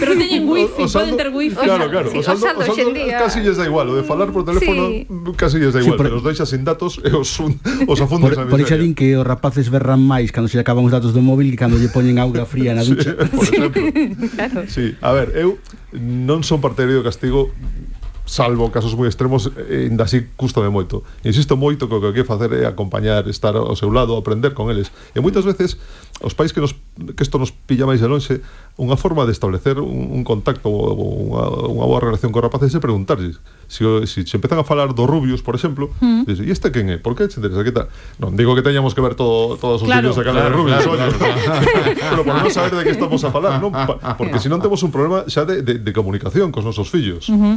Pero 0.00 0.12
teñen 0.18 0.48
wifi, 0.48 0.82
o, 0.82 0.84
o 0.84 0.88
saldo, 0.88 1.14
poden 1.14 1.16
ter 1.16 1.30
wifi. 1.30 1.62
Claro, 1.62 1.90
claro. 1.90 2.10
Sí, 2.10 2.18
o 2.18 2.22
saldo, 2.22 2.44
o 2.44 2.48
saldo, 2.48 2.72
o 2.72 2.76
saldo 2.76 2.92
día... 2.92 3.18
casi 3.18 3.40
lles 3.40 3.56
da 3.56 3.64
igual. 3.64 3.88
O 3.90 3.96
de 3.96 4.02
falar 4.02 4.32
por 4.34 4.44
teléfono 4.44 4.90
sí. 4.90 5.06
casi 5.36 5.58
lles 5.58 5.72
da 5.72 5.80
igual. 5.80 5.96
Sí, 5.96 6.02
pero... 6.02 6.16
Os 6.16 6.24
deixas 6.24 6.48
sin 6.48 6.64
datos 6.64 7.00
e 7.04 7.12
os, 7.12 7.38
un, 7.40 7.60
os 7.86 8.00
afundas 8.00 8.34
por, 8.34 8.42
a. 8.42 8.50
Por 8.50 8.60
iso 8.60 8.76
din 8.76 8.96
que 8.96 9.16
os 9.16 9.26
rapaces 9.26 9.70
berran 9.70 10.02
máis 10.02 10.34
cando 10.34 10.48
se 10.48 10.58
acaban 10.58 10.82
os 10.82 10.92
datos 10.92 11.14
do 11.14 11.22
móvil 11.22 11.52
que 11.52 11.58
cando 11.60 11.78
lle 11.78 11.92
poñen 11.92 12.18
auga 12.18 12.48
fría 12.48 12.74
na 12.74 12.82
ducha. 12.82 13.14
Sí, 13.14 13.28
por 13.30 13.44
exemplo. 13.44 13.82
claro. 14.34 14.58
Sí. 14.66 14.96
A 15.00 15.12
ver, 15.12 15.36
eu 15.36 15.60
non 15.96 16.42
son 16.42 16.60
partidario 16.60 17.00
do 17.00 17.04
castigo 17.06 17.54
salvo 18.26 18.68
casos 18.74 18.92
moi 18.98 19.06
extremos, 19.06 19.48
eh, 19.54 19.86
ainda 19.86 20.04
así 20.04 20.26
custa 20.36 20.60
de 20.60 20.68
moito. 20.68 21.06
Insisto 21.22 21.56
moito 21.56 21.86
que 21.86 21.94
o 21.94 22.00
que 22.02 22.10
hai 22.10 22.16
que 22.20 22.26
facer 22.26 22.50
é 22.52 22.66
acompañar, 22.66 23.24
estar 23.30 23.54
ao 23.54 23.78
seu 23.78 23.88
lado, 23.88 24.18
aprender 24.18 24.52
con 24.52 24.68
eles. 24.68 24.90
E 25.14 25.22
moitas 25.22 25.46
veces, 25.46 25.78
os 26.20 26.34
pais 26.34 26.50
que, 26.50 26.60
nos, 26.60 26.74
que 26.74 27.22
isto 27.22 27.38
nos 27.38 27.54
pilla 27.54 27.86
máis 27.86 28.02
de 28.02 28.10
longe, 28.10 28.42
unha 28.76 28.96
forma 29.00 29.24
de 29.24 29.32
establecer 29.32 29.80
un, 29.80 30.12
un 30.12 30.20
contacto 30.20 30.68
ou 30.68 31.32
unha, 31.32 31.48
unha 31.72 31.86
boa 31.88 32.00
relación 32.00 32.28
con 32.28 32.44
rapaces 32.44 32.76
é 32.76 32.80
preguntarlles 32.80 33.40
se, 33.72 33.82
si, 34.04 34.28
se 34.28 34.36
empezan 34.36 34.60
a 34.60 34.68
falar 34.68 34.92
dos 34.92 35.08
rubios, 35.08 35.40
por 35.40 35.56
exemplo 35.56 35.96
mm. 35.96 36.28
dices, 36.28 36.44
e 36.44 36.52
este 36.52 36.68
quen 36.68 36.92
é? 36.92 37.00
Por 37.00 37.16
que 37.16 37.24
te 37.24 37.40
interesa? 37.40 37.64
Que 37.64 37.72
ta... 37.72 37.88
non 38.20 38.36
digo 38.36 38.52
que 38.52 38.60
teñamos 38.60 38.92
que 38.92 39.00
ver 39.00 39.16
todo, 39.16 39.56
todos 39.56 39.80
os 39.80 39.88
claro, 39.88 40.12
vídeos 40.12 40.20
a 40.20 40.24
cara 40.28 40.44
claro, 40.44 40.48
de 40.48 40.56
rubios 40.60 40.82
claro, 40.84 41.12
claro, 41.16 41.40
claro. 41.40 41.64
pero 42.12 42.20
por 42.20 42.34
non 42.36 42.52
saber 42.52 42.72
de 42.76 42.82
que 42.84 42.92
estamos 42.92 43.22
a 43.24 43.32
falar 43.32 43.56
non? 43.64 43.72
Pa, 43.72 43.96
porque 44.20 44.36
se 44.44 44.52
non 44.52 44.60
temos 44.60 44.84
un 44.84 44.92
problema 44.92 45.24
xa 45.24 45.48
de, 45.48 45.64
de, 45.64 45.80
de 45.80 45.92
comunicación 45.96 46.52
cos 46.52 46.68
nosos 46.68 46.92
fillos 46.92 47.32
uh 47.32 47.56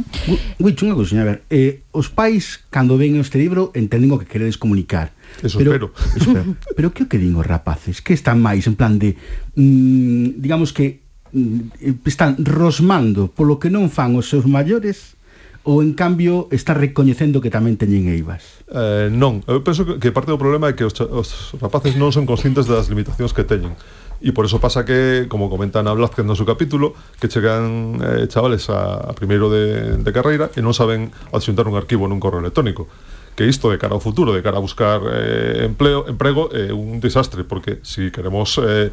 Guicho, 0.56 0.88
unha 0.88 0.96
a 0.96 1.28
ver 1.28 1.44
eh, 1.52 1.84
os 1.92 2.08
pais, 2.08 2.64
cando 2.72 2.96
ven 2.96 3.20
este 3.20 3.36
libro 3.36 3.76
entenden 3.76 4.08
o 4.08 4.16
que 4.16 4.24
queredes 4.24 4.56
comunicar 4.56 5.12
Eso 5.44 5.58
pero, 5.60 5.70
espero. 5.70 5.92
Eso 6.16 6.32
espero. 6.32 6.56
pero 6.74 6.88
que 6.96 7.04
o 7.04 7.08
que 7.12 7.20
din 7.20 7.36
os 7.36 7.46
rapaces? 7.46 8.02
Que 8.02 8.16
están 8.16 8.40
máis 8.40 8.64
en 8.66 8.74
plan 8.74 8.96
de 8.96 9.14
mm, 9.54 10.40
digamos 10.42 10.72
que 10.72 11.09
Mm, 11.30 12.02
están 12.10 12.42
rosmando 12.42 13.30
polo 13.30 13.62
que 13.62 13.70
non 13.70 13.86
fan 13.86 14.18
os 14.18 14.26
seus 14.26 14.50
maiores 14.50 15.14
ou 15.62 15.84
en 15.84 15.92
cambio 15.92 16.48
está 16.50 16.72
recoñecendo 16.72 17.38
que 17.38 17.52
tamén 17.52 17.78
teñen 17.78 18.08
eivas? 18.10 18.64
Eh, 18.72 19.12
non, 19.12 19.44
eu 19.46 19.60
penso 19.60 19.84
que 19.84 20.10
parte 20.10 20.32
do 20.32 20.40
problema 20.40 20.72
é 20.72 20.74
que 20.74 20.82
os, 20.82 20.96
os 20.98 21.54
rapaces 21.60 21.94
non 21.94 22.10
son 22.10 22.24
conscientes 22.24 22.64
das 22.64 22.88
limitacións 22.90 23.30
que 23.36 23.44
teñen. 23.44 23.76
E 24.20 24.36
por 24.36 24.44
eso 24.44 24.60
pasa 24.60 24.84
que, 24.84 25.30
como 25.32 25.48
comenta 25.48 25.80
Ana 25.80 25.96
Blázquez 25.96 26.28
no 26.28 26.36
seu 26.36 26.44
capítulo, 26.44 26.92
que 27.16 27.28
chegan 27.28 27.96
eh, 28.04 28.28
chavales 28.28 28.68
a, 28.68 29.00
a 29.06 29.12
primeiro 29.16 29.48
de, 29.48 29.96
de 29.96 30.10
carreira 30.12 30.52
e 30.52 30.60
non 30.60 30.76
saben 30.76 31.12
adxuntar 31.32 31.68
un 31.68 31.76
arquivo 31.76 32.04
nun 32.08 32.20
correo 32.20 32.40
electrónico. 32.40 32.88
Que 33.36 33.48
isto 33.48 33.72
de 33.72 33.80
cara 33.80 33.96
ao 33.96 34.02
futuro, 34.02 34.36
de 34.36 34.44
cara 34.44 34.60
a 34.60 34.64
buscar 34.64 35.00
eh, 35.08 35.64
empleo, 35.68 36.04
emprego, 36.04 36.52
é 36.52 36.68
eh, 36.68 36.76
un 36.76 37.00
desastre, 37.00 37.48
porque 37.48 37.80
se 37.80 38.08
si 38.08 38.12
queremos 38.12 38.60
eh, 38.60 38.92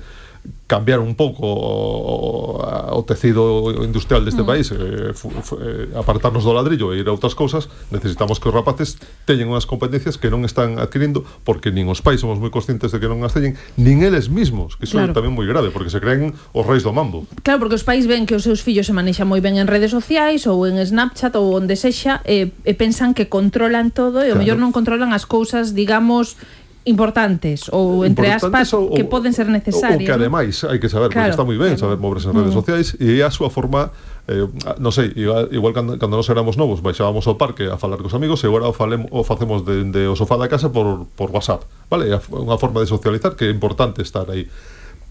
cambiar 0.68 1.00
un 1.00 1.16
pouco 1.16 1.48
o, 1.48 2.60
o 2.92 3.02
tecido 3.08 3.72
industrial 3.84 4.28
deste 4.28 4.44
mm. 4.44 4.48
país 4.48 4.68
eh, 4.72 5.16
fu, 5.16 5.32
fu, 5.32 5.56
eh, 5.64 5.88
apartarnos 5.96 6.44
do 6.44 6.52
ladrillo 6.52 6.92
e 6.92 7.00
ir 7.00 7.08
a 7.08 7.16
outras 7.16 7.40
cousas 7.40 7.72
necesitamos 7.88 8.44
que 8.44 8.52
os 8.52 8.54
rapaces 8.54 9.00
teñen 9.24 9.48
unhas 9.48 9.64
competencias 9.64 10.20
que 10.20 10.28
non 10.28 10.44
están 10.44 10.76
adquirindo 10.76 11.24
porque 11.48 11.72
nin 11.72 11.88
os 11.88 12.04
pais 12.04 12.20
somos 12.20 12.36
moi 12.36 12.52
conscientes 12.52 12.92
de 12.92 13.00
que 13.00 13.08
non 13.08 13.24
as 13.24 13.32
teñen 13.32 13.56
nin 13.80 14.04
eles 14.04 14.28
mismos 14.28 14.76
que 14.76 14.84
iso 14.84 15.00
claro. 15.00 15.12
é 15.12 15.16
tamén 15.16 15.32
moi 15.32 15.48
grave 15.48 15.72
porque 15.72 15.88
se 15.88 16.04
creen 16.04 16.36
os 16.52 16.66
reis 16.68 16.84
do 16.84 16.92
mambo 16.92 17.24
Claro, 17.48 17.64
porque 17.64 17.80
os 17.80 17.88
pais 17.88 18.04
ven 18.04 18.28
que 18.28 18.36
os 18.36 18.44
seus 18.44 18.60
fillos 18.60 18.84
se 18.84 18.92
manexan 18.92 19.24
moi 19.24 19.40
ben 19.40 19.56
en 19.56 19.72
redes 19.72 19.96
sociais 19.96 20.44
ou 20.52 20.68
en 20.68 20.76
Snapchat 20.84 21.32
ou 21.40 21.56
onde 21.56 21.80
sexa 21.80 22.20
e, 22.28 22.52
e 22.68 22.74
pensan 22.76 23.16
que 23.16 23.32
controlan 23.32 23.96
todo 23.96 24.20
e 24.20 24.28
claro. 24.28 24.36
o 24.36 24.40
mellor 24.44 24.60
non 24.60 24.76
controlan 24.76 25.16
as 25.16 25.24
cousas 25.24 25.72
digamos 25.72 26.36
importantes 26.88 27.68
ou 27.70 28.08
entre 28.08 28.32
importantes 28.32 28.72
aspas 28.72 28.74
ou, 28.74 28.96
que 28.96 29.04
poden 29.04 29.36
ser 29.36 29.52
necesarias. 29.52 30.02
O 30.02 30.08
que 30.08 30.16
ademais 30.16 30.64
hai 30.64 30.80
que 30.80 30.88
saber, 30.88 31.12
claro, 31.12 31.30
porque 31.30 31.36
está 31.36 31.44
moi 31.44 31.60
ben 31.60 31.76
claro. 31.76 31.84
saber 31.84 31.98
moverse 32.00 32.32
en 32.32 32.34
redes 32.34 32.56
mm. 32.56 32.60
sociais 32.64 32.88
e 32.98 33.20
é 33.20 33.28
a 33.28 33.32
súa 33.32 33.52
forma 33.52 33.92
eh, 34.32 34.48
non 34.80 34.96
sei, 34.96 35.12
igual, 35.20 35.52
igual 35.52 35.76
cando, 35.76 36.00
cando 36.00 36.16
nos 36.16 36.28
éramos 36.32 36.56
novos 36.56 36.80
baixábamos 36.80 37.28
ao 37.28 37.36
parque 37.36 37.68
a 37.68 37.76
falar 37.76 38.00
cos 38.00 38.16
amigos 38.16 38.40
e 38.42 38.48
agora 38.48 38.72
o, 38.72 38.74
falem, 38.74 39.04
o 39.12 39.22
facemos 39.28 39.68
de, 39.68 39.84
de 39.92 40.08
o 40.08 40.16
sofá 40.16 40.40
da 40.40 40.48
casa 40.48 40.72
por, 40.72 41.12
por 41.20 41.30
WhatsApp, 41.36 41.68
vale? 41.92 42.08
É 42.08 42.18
unha 42.32 42.56
forma 42.56 42.80
de 42.80 42.88
socializar 42.88 43.36
que 43.36 43.46
é 43.46 43.52
importante 43.52 44.00
estar 44.00 44.26
aí 44.32 44.48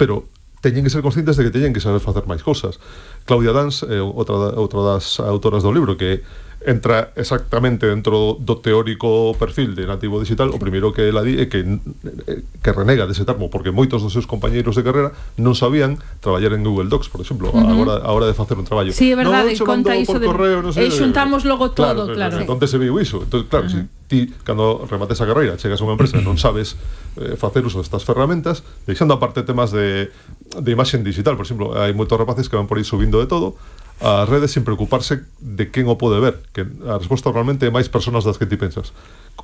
pero 0.00 0.25
teñen 0.64 0.83
que 0.83 0.90
ser 0.90 1.04
conscientes 1.04 1.37
de 1.37 1.45
que 1.45 1.52
teñen 1.52 1.76
que 1.76 1.85
saber 1.85 2.00
facer 2.00 2.25
máis 2.25 2.42
cousas. 2.42 2.80
Claudia 3.28 3.52
Dans, 3.52 3.85
eh, 3.87 4.00
outra, 4.00 4.56
outra 4.56 4.80
das 4.83 5.21
autoras 5.21 5.62
do 5.62 5.71
libro, 5.71 5.95
que 6.00 6.25
entra 6.66 7.14
exactamente 7.14 7.87
dentro 7.87 8.35
do 8.42 8.58
teórico 8.58 9.38
perfil 9.38 9.78
de 9.78 9.87
nativo 9.87 10.18
digital, 10.18 10.50
o 10.50 10.58
primeiro 10.58 10.90
que 10.90 11.06
ela 11.06 11.23
di 11.23 11.38
é 11.38 11.46
que, 11.46 11.62
eh, 11.62 12.42
que 12.42 12.70
renega 12.75 13.06
dese 13.06 13.23
termo, 13.23 13.46
porque 13.46 13.70
moitos 13.70 14.02
dos 14.02 14.11
seus 14.11 14.26
compañeiros 14.26 14.75
de 14.75 14.82
carrera 14.82 15.14
non 15.38 15.54
sabían 15.54 16.02
traballar 16.18 16.58
en 16.58 16.66
Google 16.66 16.90
Docs, 16.90 17.06
por 17.06 17.23
exemplo, 17.23 17.54
uh 17.54 17.62
-huh. 17.62 17.70
a, 17.70 17.75
hora, 17.78 17.94
a 18.02 18.11
hora 18.11 18.26
de 18.26 18.35
facer 18.35 18.58
un 18.58 18.66
traballo. 18.66 18.90
Sí, 18.90 19.14
é 19.14 19.16
verdade, 19.16 19.54
no, 19.54 19.62
conta 19.62 19.94
iso 19.94 20.18
de... 20.18 20.26
Correo, 20.26 20.58
no 20.58 20.75
sei, 20.75 20.90
eh, 20.90 20.90
e 20.90 20.99
xuntamos 20.99 21.46
logo 21.46 21.70
todo, 21.70 22.11
claro. 22.11 22.18
claro. 22.18 22.37
Sí. 22.42 22.42
Entón 22.42 22.58
se 22.66 22.78
viu 22.82 22.99
iso. 22.99 23.23
Entón, 23.23 23.46
claro, 23.46 23.70
uh 23.70 23.70
-huh. 23.70 23.87
si 23.87 24.06
ti, 24.11 24.35
cando 24.42 24.87
remates 24.90 25.23
a 25.23 25.26
carreira, 25.26 25.54
chegas 25.58 25.78
a 25.78 25.87
unha 25.87 25.94
empresa 25.94 26.18
e 26.18 26.23
non 26.23 26.38
sabes 26.38 26.78
eh, 27.18 27.35
facer 27.35 27.62
uso 27.66 27.82
destas 27.82 28.06
ferramentas, 28.06 28.62
deixando 28.87 29.14
aparte 29.14 29.42
temas 29.42 29.75
de, 29.75 30.11
de 30.50 30.70
imaxen 30.70 31.02
digital, 31.02 31.35
por 31.35 31.46
exemplo, 31.46 31.75
hai 31.75 31.90
moitos 31.94 32.14
rapaces 32.14 32.46
que 32.46 32.54
van 32.58 32.70
por 32.70 32.78
aí 32.78 32.87
subindo 32.87 33.18
de 33.18 33.26
todo, 33.26 33.58
a 34.00 34.28
rede 34.28 34.48
sin 34.48 34.64
preocuparse 34.64 35.24
de 35.40 35.72
quen 35.72 35.88
o 35.88 35.96
pode 35.96 36.20
ver, 36.20 36.36
que 36.52 36.68
a 36.84 37.00
resposta 37.00 37.32
normalmente 37.32 37.64
é 37.64 37.72
máis 37.72 37.88
personas 37.88 38.28
das 38.28 38.36
que 38.36 38.44
ti 38.44 38.60
pensas. 38.60 38.92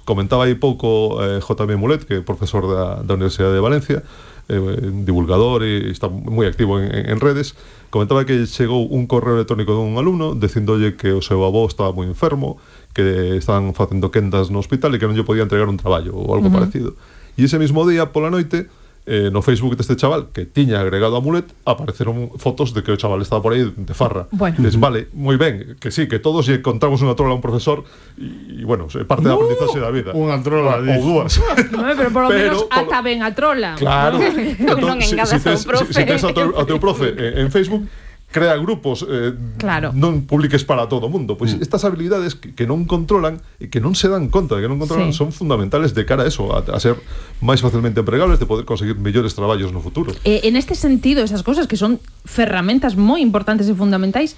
Comentaba 0.04 0.44
aí 0.44 0.56
pouco 0.56 1.16
eh, 1.24 1.40
J.B. 1.40 1.80
Mulet, 1.80 2.04
que 2.04 2.20
é 2.20 2.20
profesor 2.20 2.68
da, 2.68 3.00
da 3.00 3.16
Universidade 3.16 3.56
de 3.56 3.64
Valencia, 3.64 4.04
eh, 4.52 4.60
divulgador 5.08 5.64
e 5.64 5.88
está 5.88 6.12
moi 6.12 6.44
activo 6.44 6.76
en, 6.76 6.92
en 6.92 7.16
redes, 7.16 7.56
comentaba 7.88 8.28
que 8.28 8.44
chegou 8.44 8.84
un 8.92 9.08
correo 9.08 9.40
electrónico 9.40 9.72
dun 9.72 9.96
alumno 9.96 10.36
dicindolle 10.36 11.00
que 11.00 11.16
o 11.16 11.24
seu 11.24 11.40
avó 11.48 11.64
estaba 11.64 11.96
moi 11.96 12.04
enfermo, 12.04 12.60
que 12.92 13.40
estaban 13.40 13.72
facendo 13.72 14.12
quendas 14.12 14.52
no 14.52 14.60
hospital 14.60 14.92
e 14.92 15.00
que 15.00 15.08
non 15.08 15.16
lle 15.16 15.24
podía 15.24 15.48
entregar 15.48 15.68
un 15.68 15.80
traballo 15.80 16.12
ou 16.12 16.28
algo 16.36 16.48
uh 16.48 16.52
-huh. 16.52 16.56
parecido. 16.60 16.92
E 17.40 17.48
ese 17.48 17.56
mismo 17.56 17.88
día, 17.88 18.12
pola 18.12 18.28
noite, 18.28 18.68
eh, 19.06 19.30
no 19.32 19.42
Facebook 19.42 19.74
deste 19.76 19.96
chaval 19.96 20.30
que 20.30 20.46
tiña 20.46 20.80
agregado 20.80 21.16
a 21.16 21.20
Mulet 21.20 21.50
apareceron 21.66 22.30
fotos 22.38 22.70
de 22.70 22.82
que 22.86 22.94
o 22.94 22.96
chaval 22.96 23.22
estaba 23.22 23.42
por 23.42 23.52
aí 23.52 23.66
de 23.74 23.94
farra. 23.94 24.28
Bueno. 24.30 24.56
Les 24.62 24.78
vale, 24.78 25.10
moi 25.10 25.34
ben, 25.34 25.74
que 25.82 25.90
sí, 25.90 26.06
que 26.06 26.22
todos 26.22 26.46
lle 26.46 26.62
contamos 26.62 27.02
unha 27.02 27.18
trola 27.18 27.34
a 27.34 27.38
un 27.38 27.44
profesor 27.44 27.82
e, 28.14 28.62
bueno, 28.62 28.86
é 28.94 29.02
parte 29.02 29.26
da 29.26 29.34
uh, 29.34 29.42
aprendizaxe 29.42 29.82
da 29.82 29.90
vida. 29.90 30.10
Unha 30.14 30.38
trola, 30.38 30.78
ou 30.78 31.02
dúas. 31.02 31.34
No, 31.72 31.88
pero 31.96 32.10
por 32.12 32.22
lo 32.26 32.30
menos 32.30 32.62
por... 32.68 32.78
ata 32.78 33.00
ben 33.02 33.22
a 33.24 33.30
trola. 33.34 33.74
Claro. 33.74 34.20
entón, 34.22 34.78
non 34.86 35.00
si, 35.02 35.18
si, 35.18 35.38
tes, 35.40 35.66
si, 35.66 35.84
si 35.90 36.02
tes 36.04 36.22
ao 36.22 36.34
teu, 36.36 36.54
ao 36.54 36.66
teu 36.68 36.78
profe 36.78 37.10
en 37.16 37.50
Facebook 37.50 37.88
crea 38.32 38.56
grupos, 38.56 39.04
eh, 39.04 39.36
claro. 39.60 39.92
non 39.92 40.24
publiques 40.24 40.64
para 40.64 40.88
todo 40.88 41.06
o 41.06 41.12
mundo. 41.12 41.36
Pois 41.36 41.54
mm. 41.54 41.62
estas 41.62 41.84
habilidades 41.84 42.34
que, 42.34 42.56
que 42.56 42.64
non 42.64 42.88
controlan 42.88 43.38
e 43.60 43.68
que 43.68 43.78
non 43.78 43.92
se 43.92 44.08
dan 44.08 44.32
conta, 44.32 44.56
de 44.56 44.64
que 44.64 44.70
non 44.72 44.80
controlan, 44.80 45.12
sí. 45.12 45.20
son 45.20 45.30
fundamentales 45.30 45.92
de 45.92 46.02
cara 46.08 46.24
a 46.24 46.28
eso, 46.32 46.50
a, 46.50 46.64
a 46.64 46.78
ser 46.80 46.96
máis 47.44 47.60
facilmente 47.60 48.00
empregables, 48.00 48.40
de 48.40 48.48
poder 48.48 48.64
conseguir 48.64 48.96
mellores 48.96 49.36
traballos 49.36 49.70
no 49.70 49.84
futuro. 49.84 50.16
Eh, 50.24 50.48
en 50.48 50.56
este 50.56 50.74
sentido, 50.74 51.22
esas 51.22 51.44
cosas 51.44 51.68
que 51.68 51.76
son 51.76 52.00
ferramentas 52.24 52.96
moi 52.96 53.20
importantes 53.20 53.68
e 53.68 53.76
fundamentais, 53.76 54.34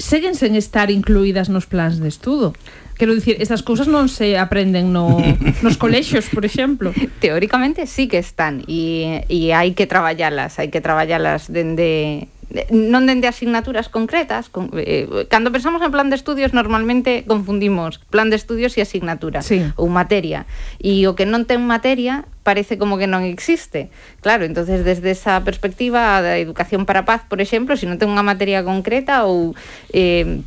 seguen 0.00 0.34
sen 0.34 0.56
estar 0.56 0.90
incluídas 0.90 1.48
nos 1.48 1.70
plans 1.70 2.02
de 2.02 2.08
estudo. 2.08 2.52
Quero 2.96 3.14
dicir, 3.14 3.36
estas 3.40 3.62
cousas 3.62 3.88
non 3.88 4.12
se 4.12 4.36
aprenden 4.36 4.92
no, 4.92 5.16
nos 5.64 5.80
colexios, 5.80 6.28
por 6.28 6.44
exemplo. 6.44 6.92
Teóricamente 7.20 7.86
sí 7.86 8.08
que 8.08 8.20
están 8.20 8.64
e, 8.68 9.24
e 9.28 9.56
hai 9.56 9.72
que 9.72 9.88
traballalas, 9.88 10.60
hai 10.60 10.68
que 10.68 10.84
traballalas 10.84 11.48
dende 11.48 12.28
non 12.70 13.06
dende 13.06 13.30
asignaturas 13.30 13.86
concretas, 13.86 14.50
con, 14.50 14.74
eh, 14.74 15.06
cando 15.30 15.54
pensamos 15.54 15.82
en 15.86 15.94
plan 15.94 16.10
de 16.10 16.18
estudios 16.18 16.50
normalmente 16.50 17.22
confundimos 17.26 18.02
plan 18.10 18.30
de 18.30 18.36
estudios 18.36 18.74
e 18.74 18.82
asignatura 18.82 19.42
sí. 19.42 19.70
ou 19.78 19.86
materia, 19.86 20.50
e 20.82 21.06
o 21.06 21.14
que 21.14 21.26
non 21.26 21.46
ten 21.46 21.62
materia 21.62 22.26
parece 22.42 22.74
como 22.74 22.98
que 22.98 23.06
non 23.06 23.22
existe. 23.22 23.94
Claro, 24.18 24.42
entonces 24.42 24.82
desde 24.82 25.14
esa 25.14 25.38
perspectiva 25.46 26.18
da 26.18 26.42
educación 26.42 26.88
para 26.88 27.02
a 27.02 27.08
paz, 27.08 27.22
por 27.22 27.38
exemplo, 27.38 27.78
se 27.78 27.84
si 27.84 27.86
non 27.86 28.02
ten 28.02 28.10
unha 28.10 28.26
materia 28.26 28.66
concreta 28.66 29.22
ou 29.30 29.54
eh, 29.94 30.42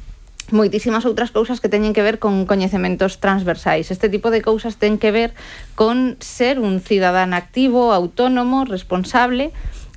moitísimas 0.51 1.07
outras 1.07 1.31
cousas 1.31 1.63
que 1.63 1.71
teñen 1.71 1.95
que 1.95 2.03
ver 2.03 2.19
con 2.19 2.43
coñecementos 2.43 3.23
transversais. 3.23 3.89
Este 3.95 4.11
tipo 4.11 4.27
de 4.27 4.43
cousas 4.43 4.75
ten 4.75 4.99
que 4.99 5.15
ver 5.15 5.31
con 5.79 6.19
ser 6.19 6.59
un 6.59 6.83
cidadán 6.83 7.31
activo, 7.31 7.95
autónomo, 7.95 8.67
responsable, 8.67 9.55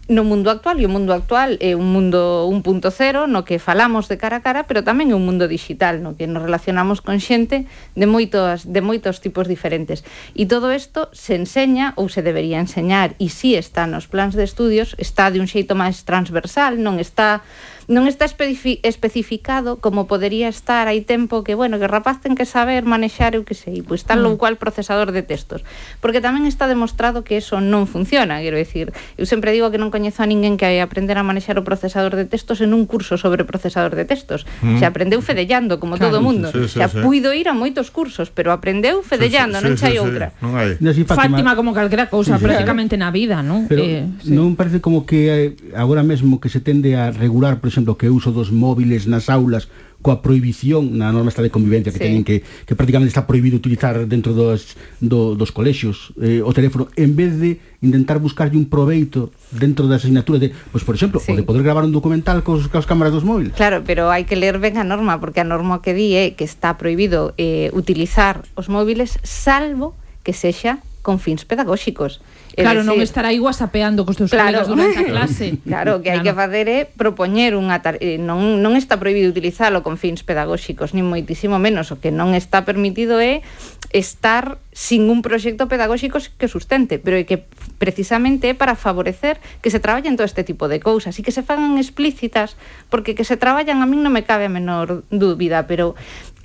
no 0.09 0.23
mundo 0.23 0.51
actual 0.51 0.79
e 0.79 0.87
o 0.87 0.93
mundo 0.93 1.11
actual 1.11 1.59
é 1.59 1.75
un 1.75 1.91
mundo 1.91 2.47
1.0 2.47 3.27
no 3.27 3.43
que 3.43 3.59
falamos 3.59 4.07
de 4.07 4.15
cara 4.15 4.39
a 4.39 4.45
cara, 4.45 4.63
pero 4.71 4.87
tamén 4.87 5.11
é 5.11 5.17
un 5.19 5.27
mundo 5.27 5.51
digital 5.51 5.99
no 5.99 6.15
que 6.15 6.31
nos 6.31 6.47
relacionamos 6.47 7.03
con 7.03 7.19
xente 7.19 7.67
de 7.99 8.07
moitos 8.07 8.71
de 8.71 8.81
moitos 8.87 9.19
tipos 9.19 9.51
diferentes. 9.51 10.07
E 10.39 10.47
todo 10.47 10.71
isto 10.71 11.11
se 11.11 11.35
enseña 11.35 11.91
ou 11.99 12.07
se 12.07 12.23
debería 12.23 12.63
enseñar 12.63 13.19
e 13.19 13.27
si 13.27 13.59
está 13.59 13.91
nos 13.91 14.07
plans 14.07 14.39
de 14.39 14.47
estudios, 14.47 14.95
está 15.03 15.35
de 15.35 15.43
un 15.43 15.51
xeito 15.51 15.75
máis 15.75 16.07
transversal, 16.07 16.79
non 16.79 17.03
está 17.03 17.43
non 17.87 18.11
está 18.11 18.27
especificado 18.27 19.79
como 19.79 20.11
podería 20.11 20.51
estar 20.51 20.91
hai 20.91 21.07
tempo 21.07 21.47
que, 21.47 21.55
bueno, 21.55 21.79
que 21.79 21.87
rapaz 21.87 22.19
ten 22.19 22.35
que 22.35 22.43
saber 22.43 22.83
manexar, 22.83 23.39
eu 23.39 23.47
que 23.47 23.55
sei, 23.55 23.87
pois 23.87 24.03
tal 24.03 24.27
ou 24.27 24.35
mm. 24.35 24.39
cual 24.43 24.55
procesador 24.59 25.15
de 25.15 25.23
textos, 25.23 25.63
porque 26.03 26.19
tamén 26.19 26.51
está 26.51 26.67
demostrado 26.67 27.23
que 27.23 27.39
eso 27.39 27.63
non 27.63 27.87
funciona, 27.87 28.43
quero 28.43 28.59
decir, 28.59 28.91
eu 29.15 29.23
sempre 29.23 29.55
digo 29.55 29.71
que 29.71 29.79
non 29.79 29.95
coñezo 29.95 30.27
a 30.27 30.27
ninguén 30.27 30.59
que 30.59 30.67
aprender 30.83 31.15
a 31.15 31.23
manexar 31.23 31.55
o 31.57 31.63
procesador 31.63 32.19
de 32.19 32.27
textos 32.27 32.59
en 32.59 32.75
un 32.75 32.91
curso 32.91 33.15
sobre 33.15 33.47
procesador 33.47 33.95
de 33.95 34.03
textos, 34.03 34.51
mm. 34.67 34.83
se 34.83 34.85
aprendeu 34.85 35.23
fedellando 35.23 35.79
como 35.79 35.95
claro, 35.95 36.11
todo 36.11 36.17
o 36.19 36.27
mundo, 36.27 36.51
sí, 36.51 36.67
sí, 36.67 36.83
xa 36.83 36.91
sí. 36.91 36.99
puido 36.99 37.31
ir 37.31 37.47
a 37.47 37.55
moitos 37.55 37.95
cursos, 37.95 38.35
pero 38.35 38.51
aprendeu 38.51 39.07
fedellando, 39.07 39.63
sí, 39.63 39.63
sí, 39.63 39.67
non 39.71 39.79
chai 39.79 39.95
sí, 39.95 40.03
outra. 40.03 40.35
Sí, 40.35 40.43
non 40.43 40.59
hai. 40.59 40.75
Fátima 41.07 41.55
como 41.55 41.71
calquera 41.71 42.11
cousa 42.11 42.35
sí, 42.35 42.43
prácticamente 42.43 42.99
sí, 42.99 43.01
na 43.01 43.15
vida, 43.15 43.47
non? 43.47 43.71
Pero 43.71 43.87
eh, 43.87 44.11
sí. 44.27 44.35
non 44.35 44.59
parece 44.59 44.83
como 44.83 45.07
que 45.07 45.55
eh, 45.55 45.79
agora 45.79 46.03
mesmo 46.03 46.43
que 46.43 46.51
se 46.51 46.59
tende 46.59 46.99
a 46.99 47.15
regular, 47.15 47.63
por 47.63 47.71
exemplo, 47.77 48.01
que 48.01 48.09
o 48.09 48.17
uso 48.17 48.33
dos 48.33 48.49
móviles 48.49 49.05
nas 49.05 49.29
aulas 49.29 49.69
coa 50.07 50.23
prohibición 50.23 50.97
na 50.97 51.11
norma 51.11 51.33
esta 51.33 51.43
de 51.43 51.51
convivencia 51.51 51.91
que 51.91 51.99
sí. 51.99 52.07
teñen 52.07 52.23
que, 52.23 52.41
que 52.41 52.75
prácticamente 52.79 53.11
está 53.11 53.27
prohibido 53.27 53.57
utilizar 53.57 54.07
dentro 54.07 54.33
dos, 54.33 54.77
do, 55.01 55.35
dos 55.35 55.51
colexios 55.51 56.15
eh, 56.21 56.45
o 56.45 56.53
teléfono, 56.55 56.87
en 56.95 57.17
vez 57.17 57.35
de 57.41 57.59
intentar 57.83 58.23
buscarlle 58.23 58.55
un 58.55 58.71
proveito 58.71 59.35
dentro 59.51 59.91
das 59.91 60.05
asignaturas 60.07 60.39
de, 60.39 60.49
pois 60.71 60.81
pues, 60.81 60.83
por 60.87 60.95
exemplo, 60.95 61.19
sí. 61.19 61.33
o 61.33 61.37
de 61.37 61.43
poder 61.43 61.67
gravar 61.67 61.83
un 61.83 61.93
documental 61.93 62.47
cos, 62.47 62.71
cos 62.71 62.87
cámaras 62.87 63.13
dos 63.13 63.27
móviles. 63.27 63.57
Claro, 63.59 63.83
pero 63.83 64.13
hai 64.13 64.29
que 64.29 64.39
ler 64.39 64.63
ben 64.63 64.79
a 64.79 64.87
norma, 64.87 65.19
porque 65.19 65.43
a 65.43 65.47
norma 65.49 65.83
que 65.83 65.97
di 65.97 66.15
é 66.15 66.39
que 66.39 66.47
está 66.47 66.79
prohibido 66.79 67.35
eh, 67.35 67.75
utilizar 67.75 68.47
os 68.55 68.71
móviles 68.71 69.19
salvo 69.27 69.99
que 70.23 70.37
sexa 70.37 70.79
con 71.03 71.19
fins 71.19 71.43
pedagóxicos. 71.43 72.23
Claro, 72.55 72.81
decir, 72.81 72.89
non 72.89 73.03
estará 73.03 73.35
aí 73.35 73.41
whatsappeando 73.43 74.07
cos 74.07 74.17
teus 74.17 74.31
claro, 74.31 74.63
colegas 74.63 74.69
durante 74.71 74.99
a 75.03 75.07
clase. 75.11 75.49
Claro, 75.67 76.01
que 76.01 76.15
hai 76.15 76.23
claro. 76.23 76.27
que 76.31 76.33
facer 76.33 76.67
é 76.71 76.81
propoñer 76.87 77.59
unha 77.59 77.83
tar... 77.83 77.99
Eh, 77.99 78.17
non, 78.17 78.63
non 78.63 78.79
está 78.79 78.97
prohibido 78.97 79.29
utilizalo 79.29 79.83
con 79.85 80.01
fins 80.01 80.23
pedagóxicos, 80.23 80.95
nin 80.95 81.05
moitísimo 81.05 81.61
menos, 81.61 81.93
o 81.93 82.01
que 82.01 82.15
non 82.15 82.33
está 82.33 82.65
permitido 82.65 83.21
é 83.21 83.45
estar 83.93 84.57
sin 84.73 85.09
un 85.09 85.21
proxecto 85.25 85.69
pedagóxico 85.69 86.21
que 86.37 86.49
sustente, 86.49 87.01
pero 87.01 87.17
é 87.17 87.25
que 87.25 87.45
precisamente 87.81 88.53
é 88.53 88.55
para 88.57 88.77
favorecer 88.77 89.41
que 89.65 89.73
se 89.73 89.81
traballen 89.81 90.17
todo 90.17 90.29
este 90.29 90.45
tipo 90.45 90.69
de 90.69 90.81
cousas 90.81 91.17
e 91.17 91.25
que 91.25 91.33
se 91.33 91.45
fagan 91.45 91.81
explícitas, 91.81 92.57
porque 92.89 93.17
que 93.17 93.25
se 93.25 93.37
traballan 93.37 93.81
a 93.81 93.87
min 93.89 94.05
non 94.05 94.13
me 94.13 94.25
cabe 94.25 94.49
a 94.49 94.53
menor 94.53 95.05
dúbida, 95.09 95.65
pero 95.65 95.97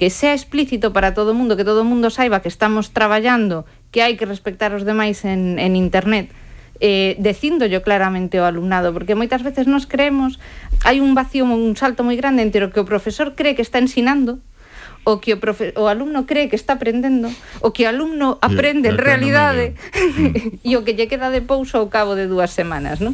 que 0.02 0.10
sea 0.10 0.34
explícito 0.34 0.94
para 0.98 1.14
todo 1.14 1.30
o 1.30 1.38
mundo, 1.38 1.54
que 1.54 1.62
todo 1.62 1.86
o 1.86 1.86
mundo 1.86 2.10
saiba 2.10 2.42
que 2.42 2.50
estamos 2.50 2.90
traballando, 2.90 3.70
que 3.94 4.02
hai 4.02 4.18
que 4.18 4.26
respectar 4.26 4.74
os 4.74 4.82
demais 4.82 5.22
en, 5.30 5.62
en 5.62 5.78
internet, 5.78 6.34
eh, 6.82 7.22
yo 7.70 7.86
claramente 7.86 8.42
ao 8.42 8.50
alumnado, 8.50 8.98
porque 8.98 9.14
moitas 9.14 9.46
veces 9.46 9.70
nos 9.70 9.86
creemos, 9.86 10.42
hai 10.82 10.98
un 11.06 11.14
vacío, 11.14 11.46
un 11.46 11.78
salto 11.78 12.02
moi 12.02 12.18
grande 12.18 12.42
entre 12.42 12.66
o 12.66 12.74
que 12.74 12.82
o 12.82 12.90
profesor 12.90 13.38
cree 13.38 13.54
que 13.54 13.62
está 13.62 13.78
ensinando, 13.78 14.42
o 15.06 15.22
que 15.22 15.38
o, 15.38 15.40
profe, 15.40 15.70
o 15.78 15.86
alumno 15.86 16.26
cree 16.26 16.50
que 16.50 16.58
está 16.58 16.82
aprendendo, 16.82 17.30
o 17.62 17.70
que 17.70 17.86
o 17.86 17.94
alumno 17.94 18.42
aprende 18.42 18.90
en 18.90 18.98
realidade 18.98 19.78
e 20.66 20.74
o 20.78 20.82
que 20.82 20.98
lle 20.98 21.06
queda 21.06 21.30
de 21.30 21.46
pouso 21.46 21.78
ao 21.78 21.94
cabo 21.94 22.18
de 22.18 22.26
dúas 22.26 22.50
semanas, 22.50 23.06
non? 23.06 23.14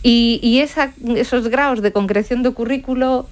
E, 0.00 0.40
e 0.40 0.64
esa, 0.64 0.96
esos 1.12 1.52
graos 1.52 1.84
de 1.84 1.92
concreción 1.92 2.40
do 2.40 2.56
currículo 2.56 3.28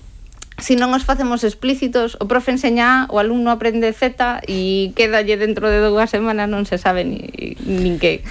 si 0.61 0.77
non 0.77 0.93
os 0.93 1.03
facemos 1.05 1.43
explícitos, 1.43 2.17
o 2.21 2.29
profe 2.29 2.53
enseña 2.53 3.05
A, 3.05 3.13
o 3.13 3.19
alumno 3.19 3.51
aprende 3.51 3.91
Z 3.93 4.45
e 4.47 4.93
quedalle 4.95 5.41
dentro 5.41 5.69
de 5.73 5.81
dúas 5.81 6.13
semanas 6.13 6.49
non 6.49 6.69
se 6.69 6.77
sabe 6.77 7.05
ni, 7.05 7.57
nin 7.65 7.97
que. 7.97 8.23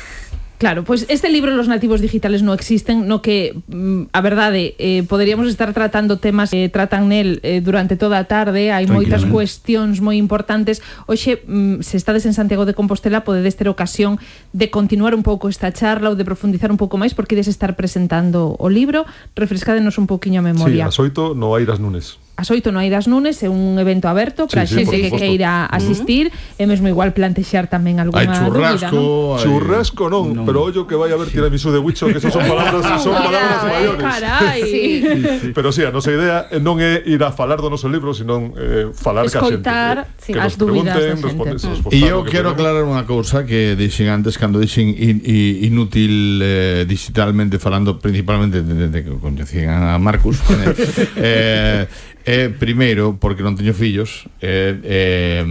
Claro, 0.59 0.83
pois 0.83 1.05
pues 1.05 1.09
este 1.09 1.29
libro 1.31 1.55
Los 1.55 1.69
nativos 1.69 2.01
digitales 2.01 2.43
no 2.43 2.53
existen, 2.53 3.07
no 3.07 3.21
que 3.21 3.55
mm, 3.67 4.11
a 4.11 4.19
verdade 4.19 4.75
eh 4.77 5.03
poderíamos 5.07 5.47
estar 5.47 5.71
tratando 5.73 6.19
temas 6.19 6.51
que 6.51 6.67
tratan 6.67 7.07
nel 7.07 7.39
eh, 7.47 7.63
durante 7.63 7.95
toda 7.95 8.19
a 8.19 8.27
tarde, 8.27 8.75
hai 8.75 8.83
moitas 8.83 9.23
cuestións 9.23 10.03
moi 10.03 10.19
importantes. 10.19 10.83
Hoxe 11.07 11.39
mm, 11.47 11.79
se 11.79 11.95
estades 11.95 12.27
en 12.27 12.35
Santiago 12.35 12.67
de 12.67 12.75
Compostela 12.75 13.23
podedes 13.23 13.55
ter 13.55 13.71
ocasión 13.71 14.19
de 14.51 14.67
continuar 14.67 15.15
un 15.15 15.23
pouco 15.23 15.47
esta 15.47 15.71
charla 15.71 16.11
ou 16.11 16.19
de 16.19 16.27
profundizar 16.27 16.75
un 16.75 16.77
pouco 16.77 16.99
máis 16.99 17.15
porque 17.15 17.39
ides 17.39 17.47
estar 17.47 17.79
presentando 17.79 18.59
o 18.59 18.67
libro. 18.67 19.07
Refrescadenos 19.39 19.95
un 19.95 20.11
pouquiño 20.11 20.43
a 20.43 20.45
memoria. 20.45 20.91
Sí, 20.91 20.91
as 20.91 20.99
8 20.99 21.39
no 21.39 21.55
Airas 21.55 21.79
Nunes 21.79 22.19
as 22.39 22.47
oito 22.55 22.71
no 22.71 22.79
Aidas 22.79 23.11
Nunes, 23.11 23.43
é 23.43 23.51
un 23.51 23.75
evento 23.75 24.07
aberto 24.07 24.47
para 24.47 24.63
sí, 24.63 24.79
sí, 24.79 24.87
xente 24.87 25.03
que 25.03 25.11
queira 25.11 25.67
mm. 25.67 25.75
asistir, 25.75 26.31
mm. 26.31 26.55
e 26.55 26.63
mesmo 26.63 26.87
igual 26.87 27.11
plantexar 27.11 27.67
tamén 27.67 27.99
alguna 27.99 28.23
Hai 28.23 28.31
churrasco, 28.31 28.95
dúbida, 28.95 29.35
¿no? 29.35 29.43
churrasco 29.43 30.03
non, 30.07 30.25
no. 30.31 30.47
pero 30.47 30.63
ollo 30.63 30.87
que 30.87 30.95
vai 30.95 31.11
a 31.11 31.19
haber 31.19 31.27
tiramisú 31.27 31.75
de 31.75 31.83
Huicho, 31.83 32.07
que 32.07 32.23
esas 32.23 32.31
son 32.31 32.47
palabras, 32.47 32.79
son 33.03 33.11
palabras 33.11 33.59
eh, 33.59 33.67
maiores. 33.67 33.99
Carai. 34.07 34.61
Sí. 34.63 35.03
Sí, 35.03 35.39
sí. 35.43 35.51
Pero 35.51 35.75
si 35.75 35.83
sí, 35.83 35.87
a 35.87 35.91
nosa 35.91 36.15
idea 36.15 36.47
eh, 36.47 36.63
non 36.63 36.79
é 36.79 37.03
ir 37.03 37.19
a 37.27 37.35
falar 37.35 37.59
do 37.59 37.67
noso 37.67 37.91
libro, 37.91 38.15
sino 38.15 38.55
eh, 38.55 38.95
falar 38.95 39.27
Escoltar, 39.27 40.07
ca 40.07 40.15
xente. 40.15 40.23
Sí, 40.23 40.31
que 40.31 40.39
as 40.39 40.55
dúbidas 40.55 40.95
da 40.95 41.19
xente. 41.19 41.35
Mm. 41.35 41.91
E 41.91 42.07
eu 42.07 42.23
quero 42.23 42.55
aclarar 42.55 42.87
unha 42.87 43.03
cousa 43.03 43.43
que 43.43 43.75
dixen 43.75 44.07
antes 44.07 44.39
cando 44.39 44.63
dixen 44.63 44.95
in, 44.95 45.19
in, 45.27 45.75
inútil 45.75 46.39
eh, 46.39 46.87
digitalmente 46.87 47.59
falando 47.59 47.99
principalmente 47.99 48.63
de, 48.63 48.73
de, 48.73 48.87
de 48.87 48.99
que 49.03 49.11
coñecían 49.19 49.91
a 49.91 49.99
Marcus. 49.99 50.39
eh, 51.19 51.83
eh 52.23 52.28
primeiro 52.59 53.17
porque 53.17 53.41
non 53.41 53.57
teño 53.57 53.73
fillos 53.73 54.29
eh, 54.43 54.77
eh, 54.85 55.43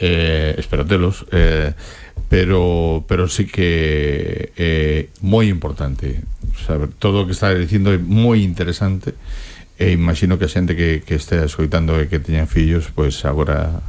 eh, 0.00 0.50
espero 0.56 0.88
telos 0.88 1.28
eh, 1.34 1.76
pero 2.32 3.04
pero 3.04 3.28
sí 3.28 3.44
que 3.44 4.52
eh, 4.56 5.12
moi 5.20 5.46
importante 5.52 6.24
saber 6.64 6.88
todo 6.96 7.22
o 7.22 7.26
que 7.28 7.36
está 7.36 7.52
dicindo 7.52 7.92
é 7.92 7.98
moi 8.00 8.40
interesante 8.40 9.12
e 9.76 9.90
imagino 9.92 10.38
que 10.38 10.46
a 10.46 10.50
xente 10.52 10.72
que, 10.78 11.02
que 11.02 11.18
este 11.18 11.42
escoitando 11.44 11.98
e 12.00 12.06
que 12.08 12.22
teñan 12.22 12.48
fillos 12.48 12.88
pois 12.94 13.18
pues 13.20 13.28
agora 13.28 13.82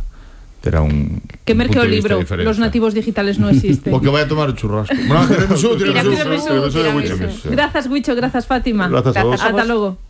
terá 0.65 0.81
un 0.81 1.21
Que 1.45 1.53
merque 1.53 1.77
o 1.77 1.85
libro, 1.85 2.17
diferente. 2.17 2.41
los 2.43 2.57
nativos 2.57 2.97
digitales 2.97 3.37
no 3.37 3.53
existen. 3.53 3.93
O 3.95 4.01
que 4.01 4.09
vai 4.09 4.25
a 4.25 4.27
tomar 4.27 4.49
o 4.49 4.57
churrasco. 4.57 4.97
Bueno, 5.05 5.29
tiramisú, 5.29 5.77
Mira, 5.77 6.01
tiramisú. 6.01 6.17
tiramisú, 6.17 6.49
tiramisú 6.49 6.77
de 6.81 6.89
tiramisú. 6.89 7.13
Huicho. 7.21 7.49
Grazas, 7.53 7.85
Guicho, 7.85 8.17
grazas, 8.17 8.49
Fátima. 8.49 8.89
Grazas 8.89 9.13
a 9.13 9.23
vos. 9.23 9.37
Ata 9.45 9.61
logo. 9.63 10.01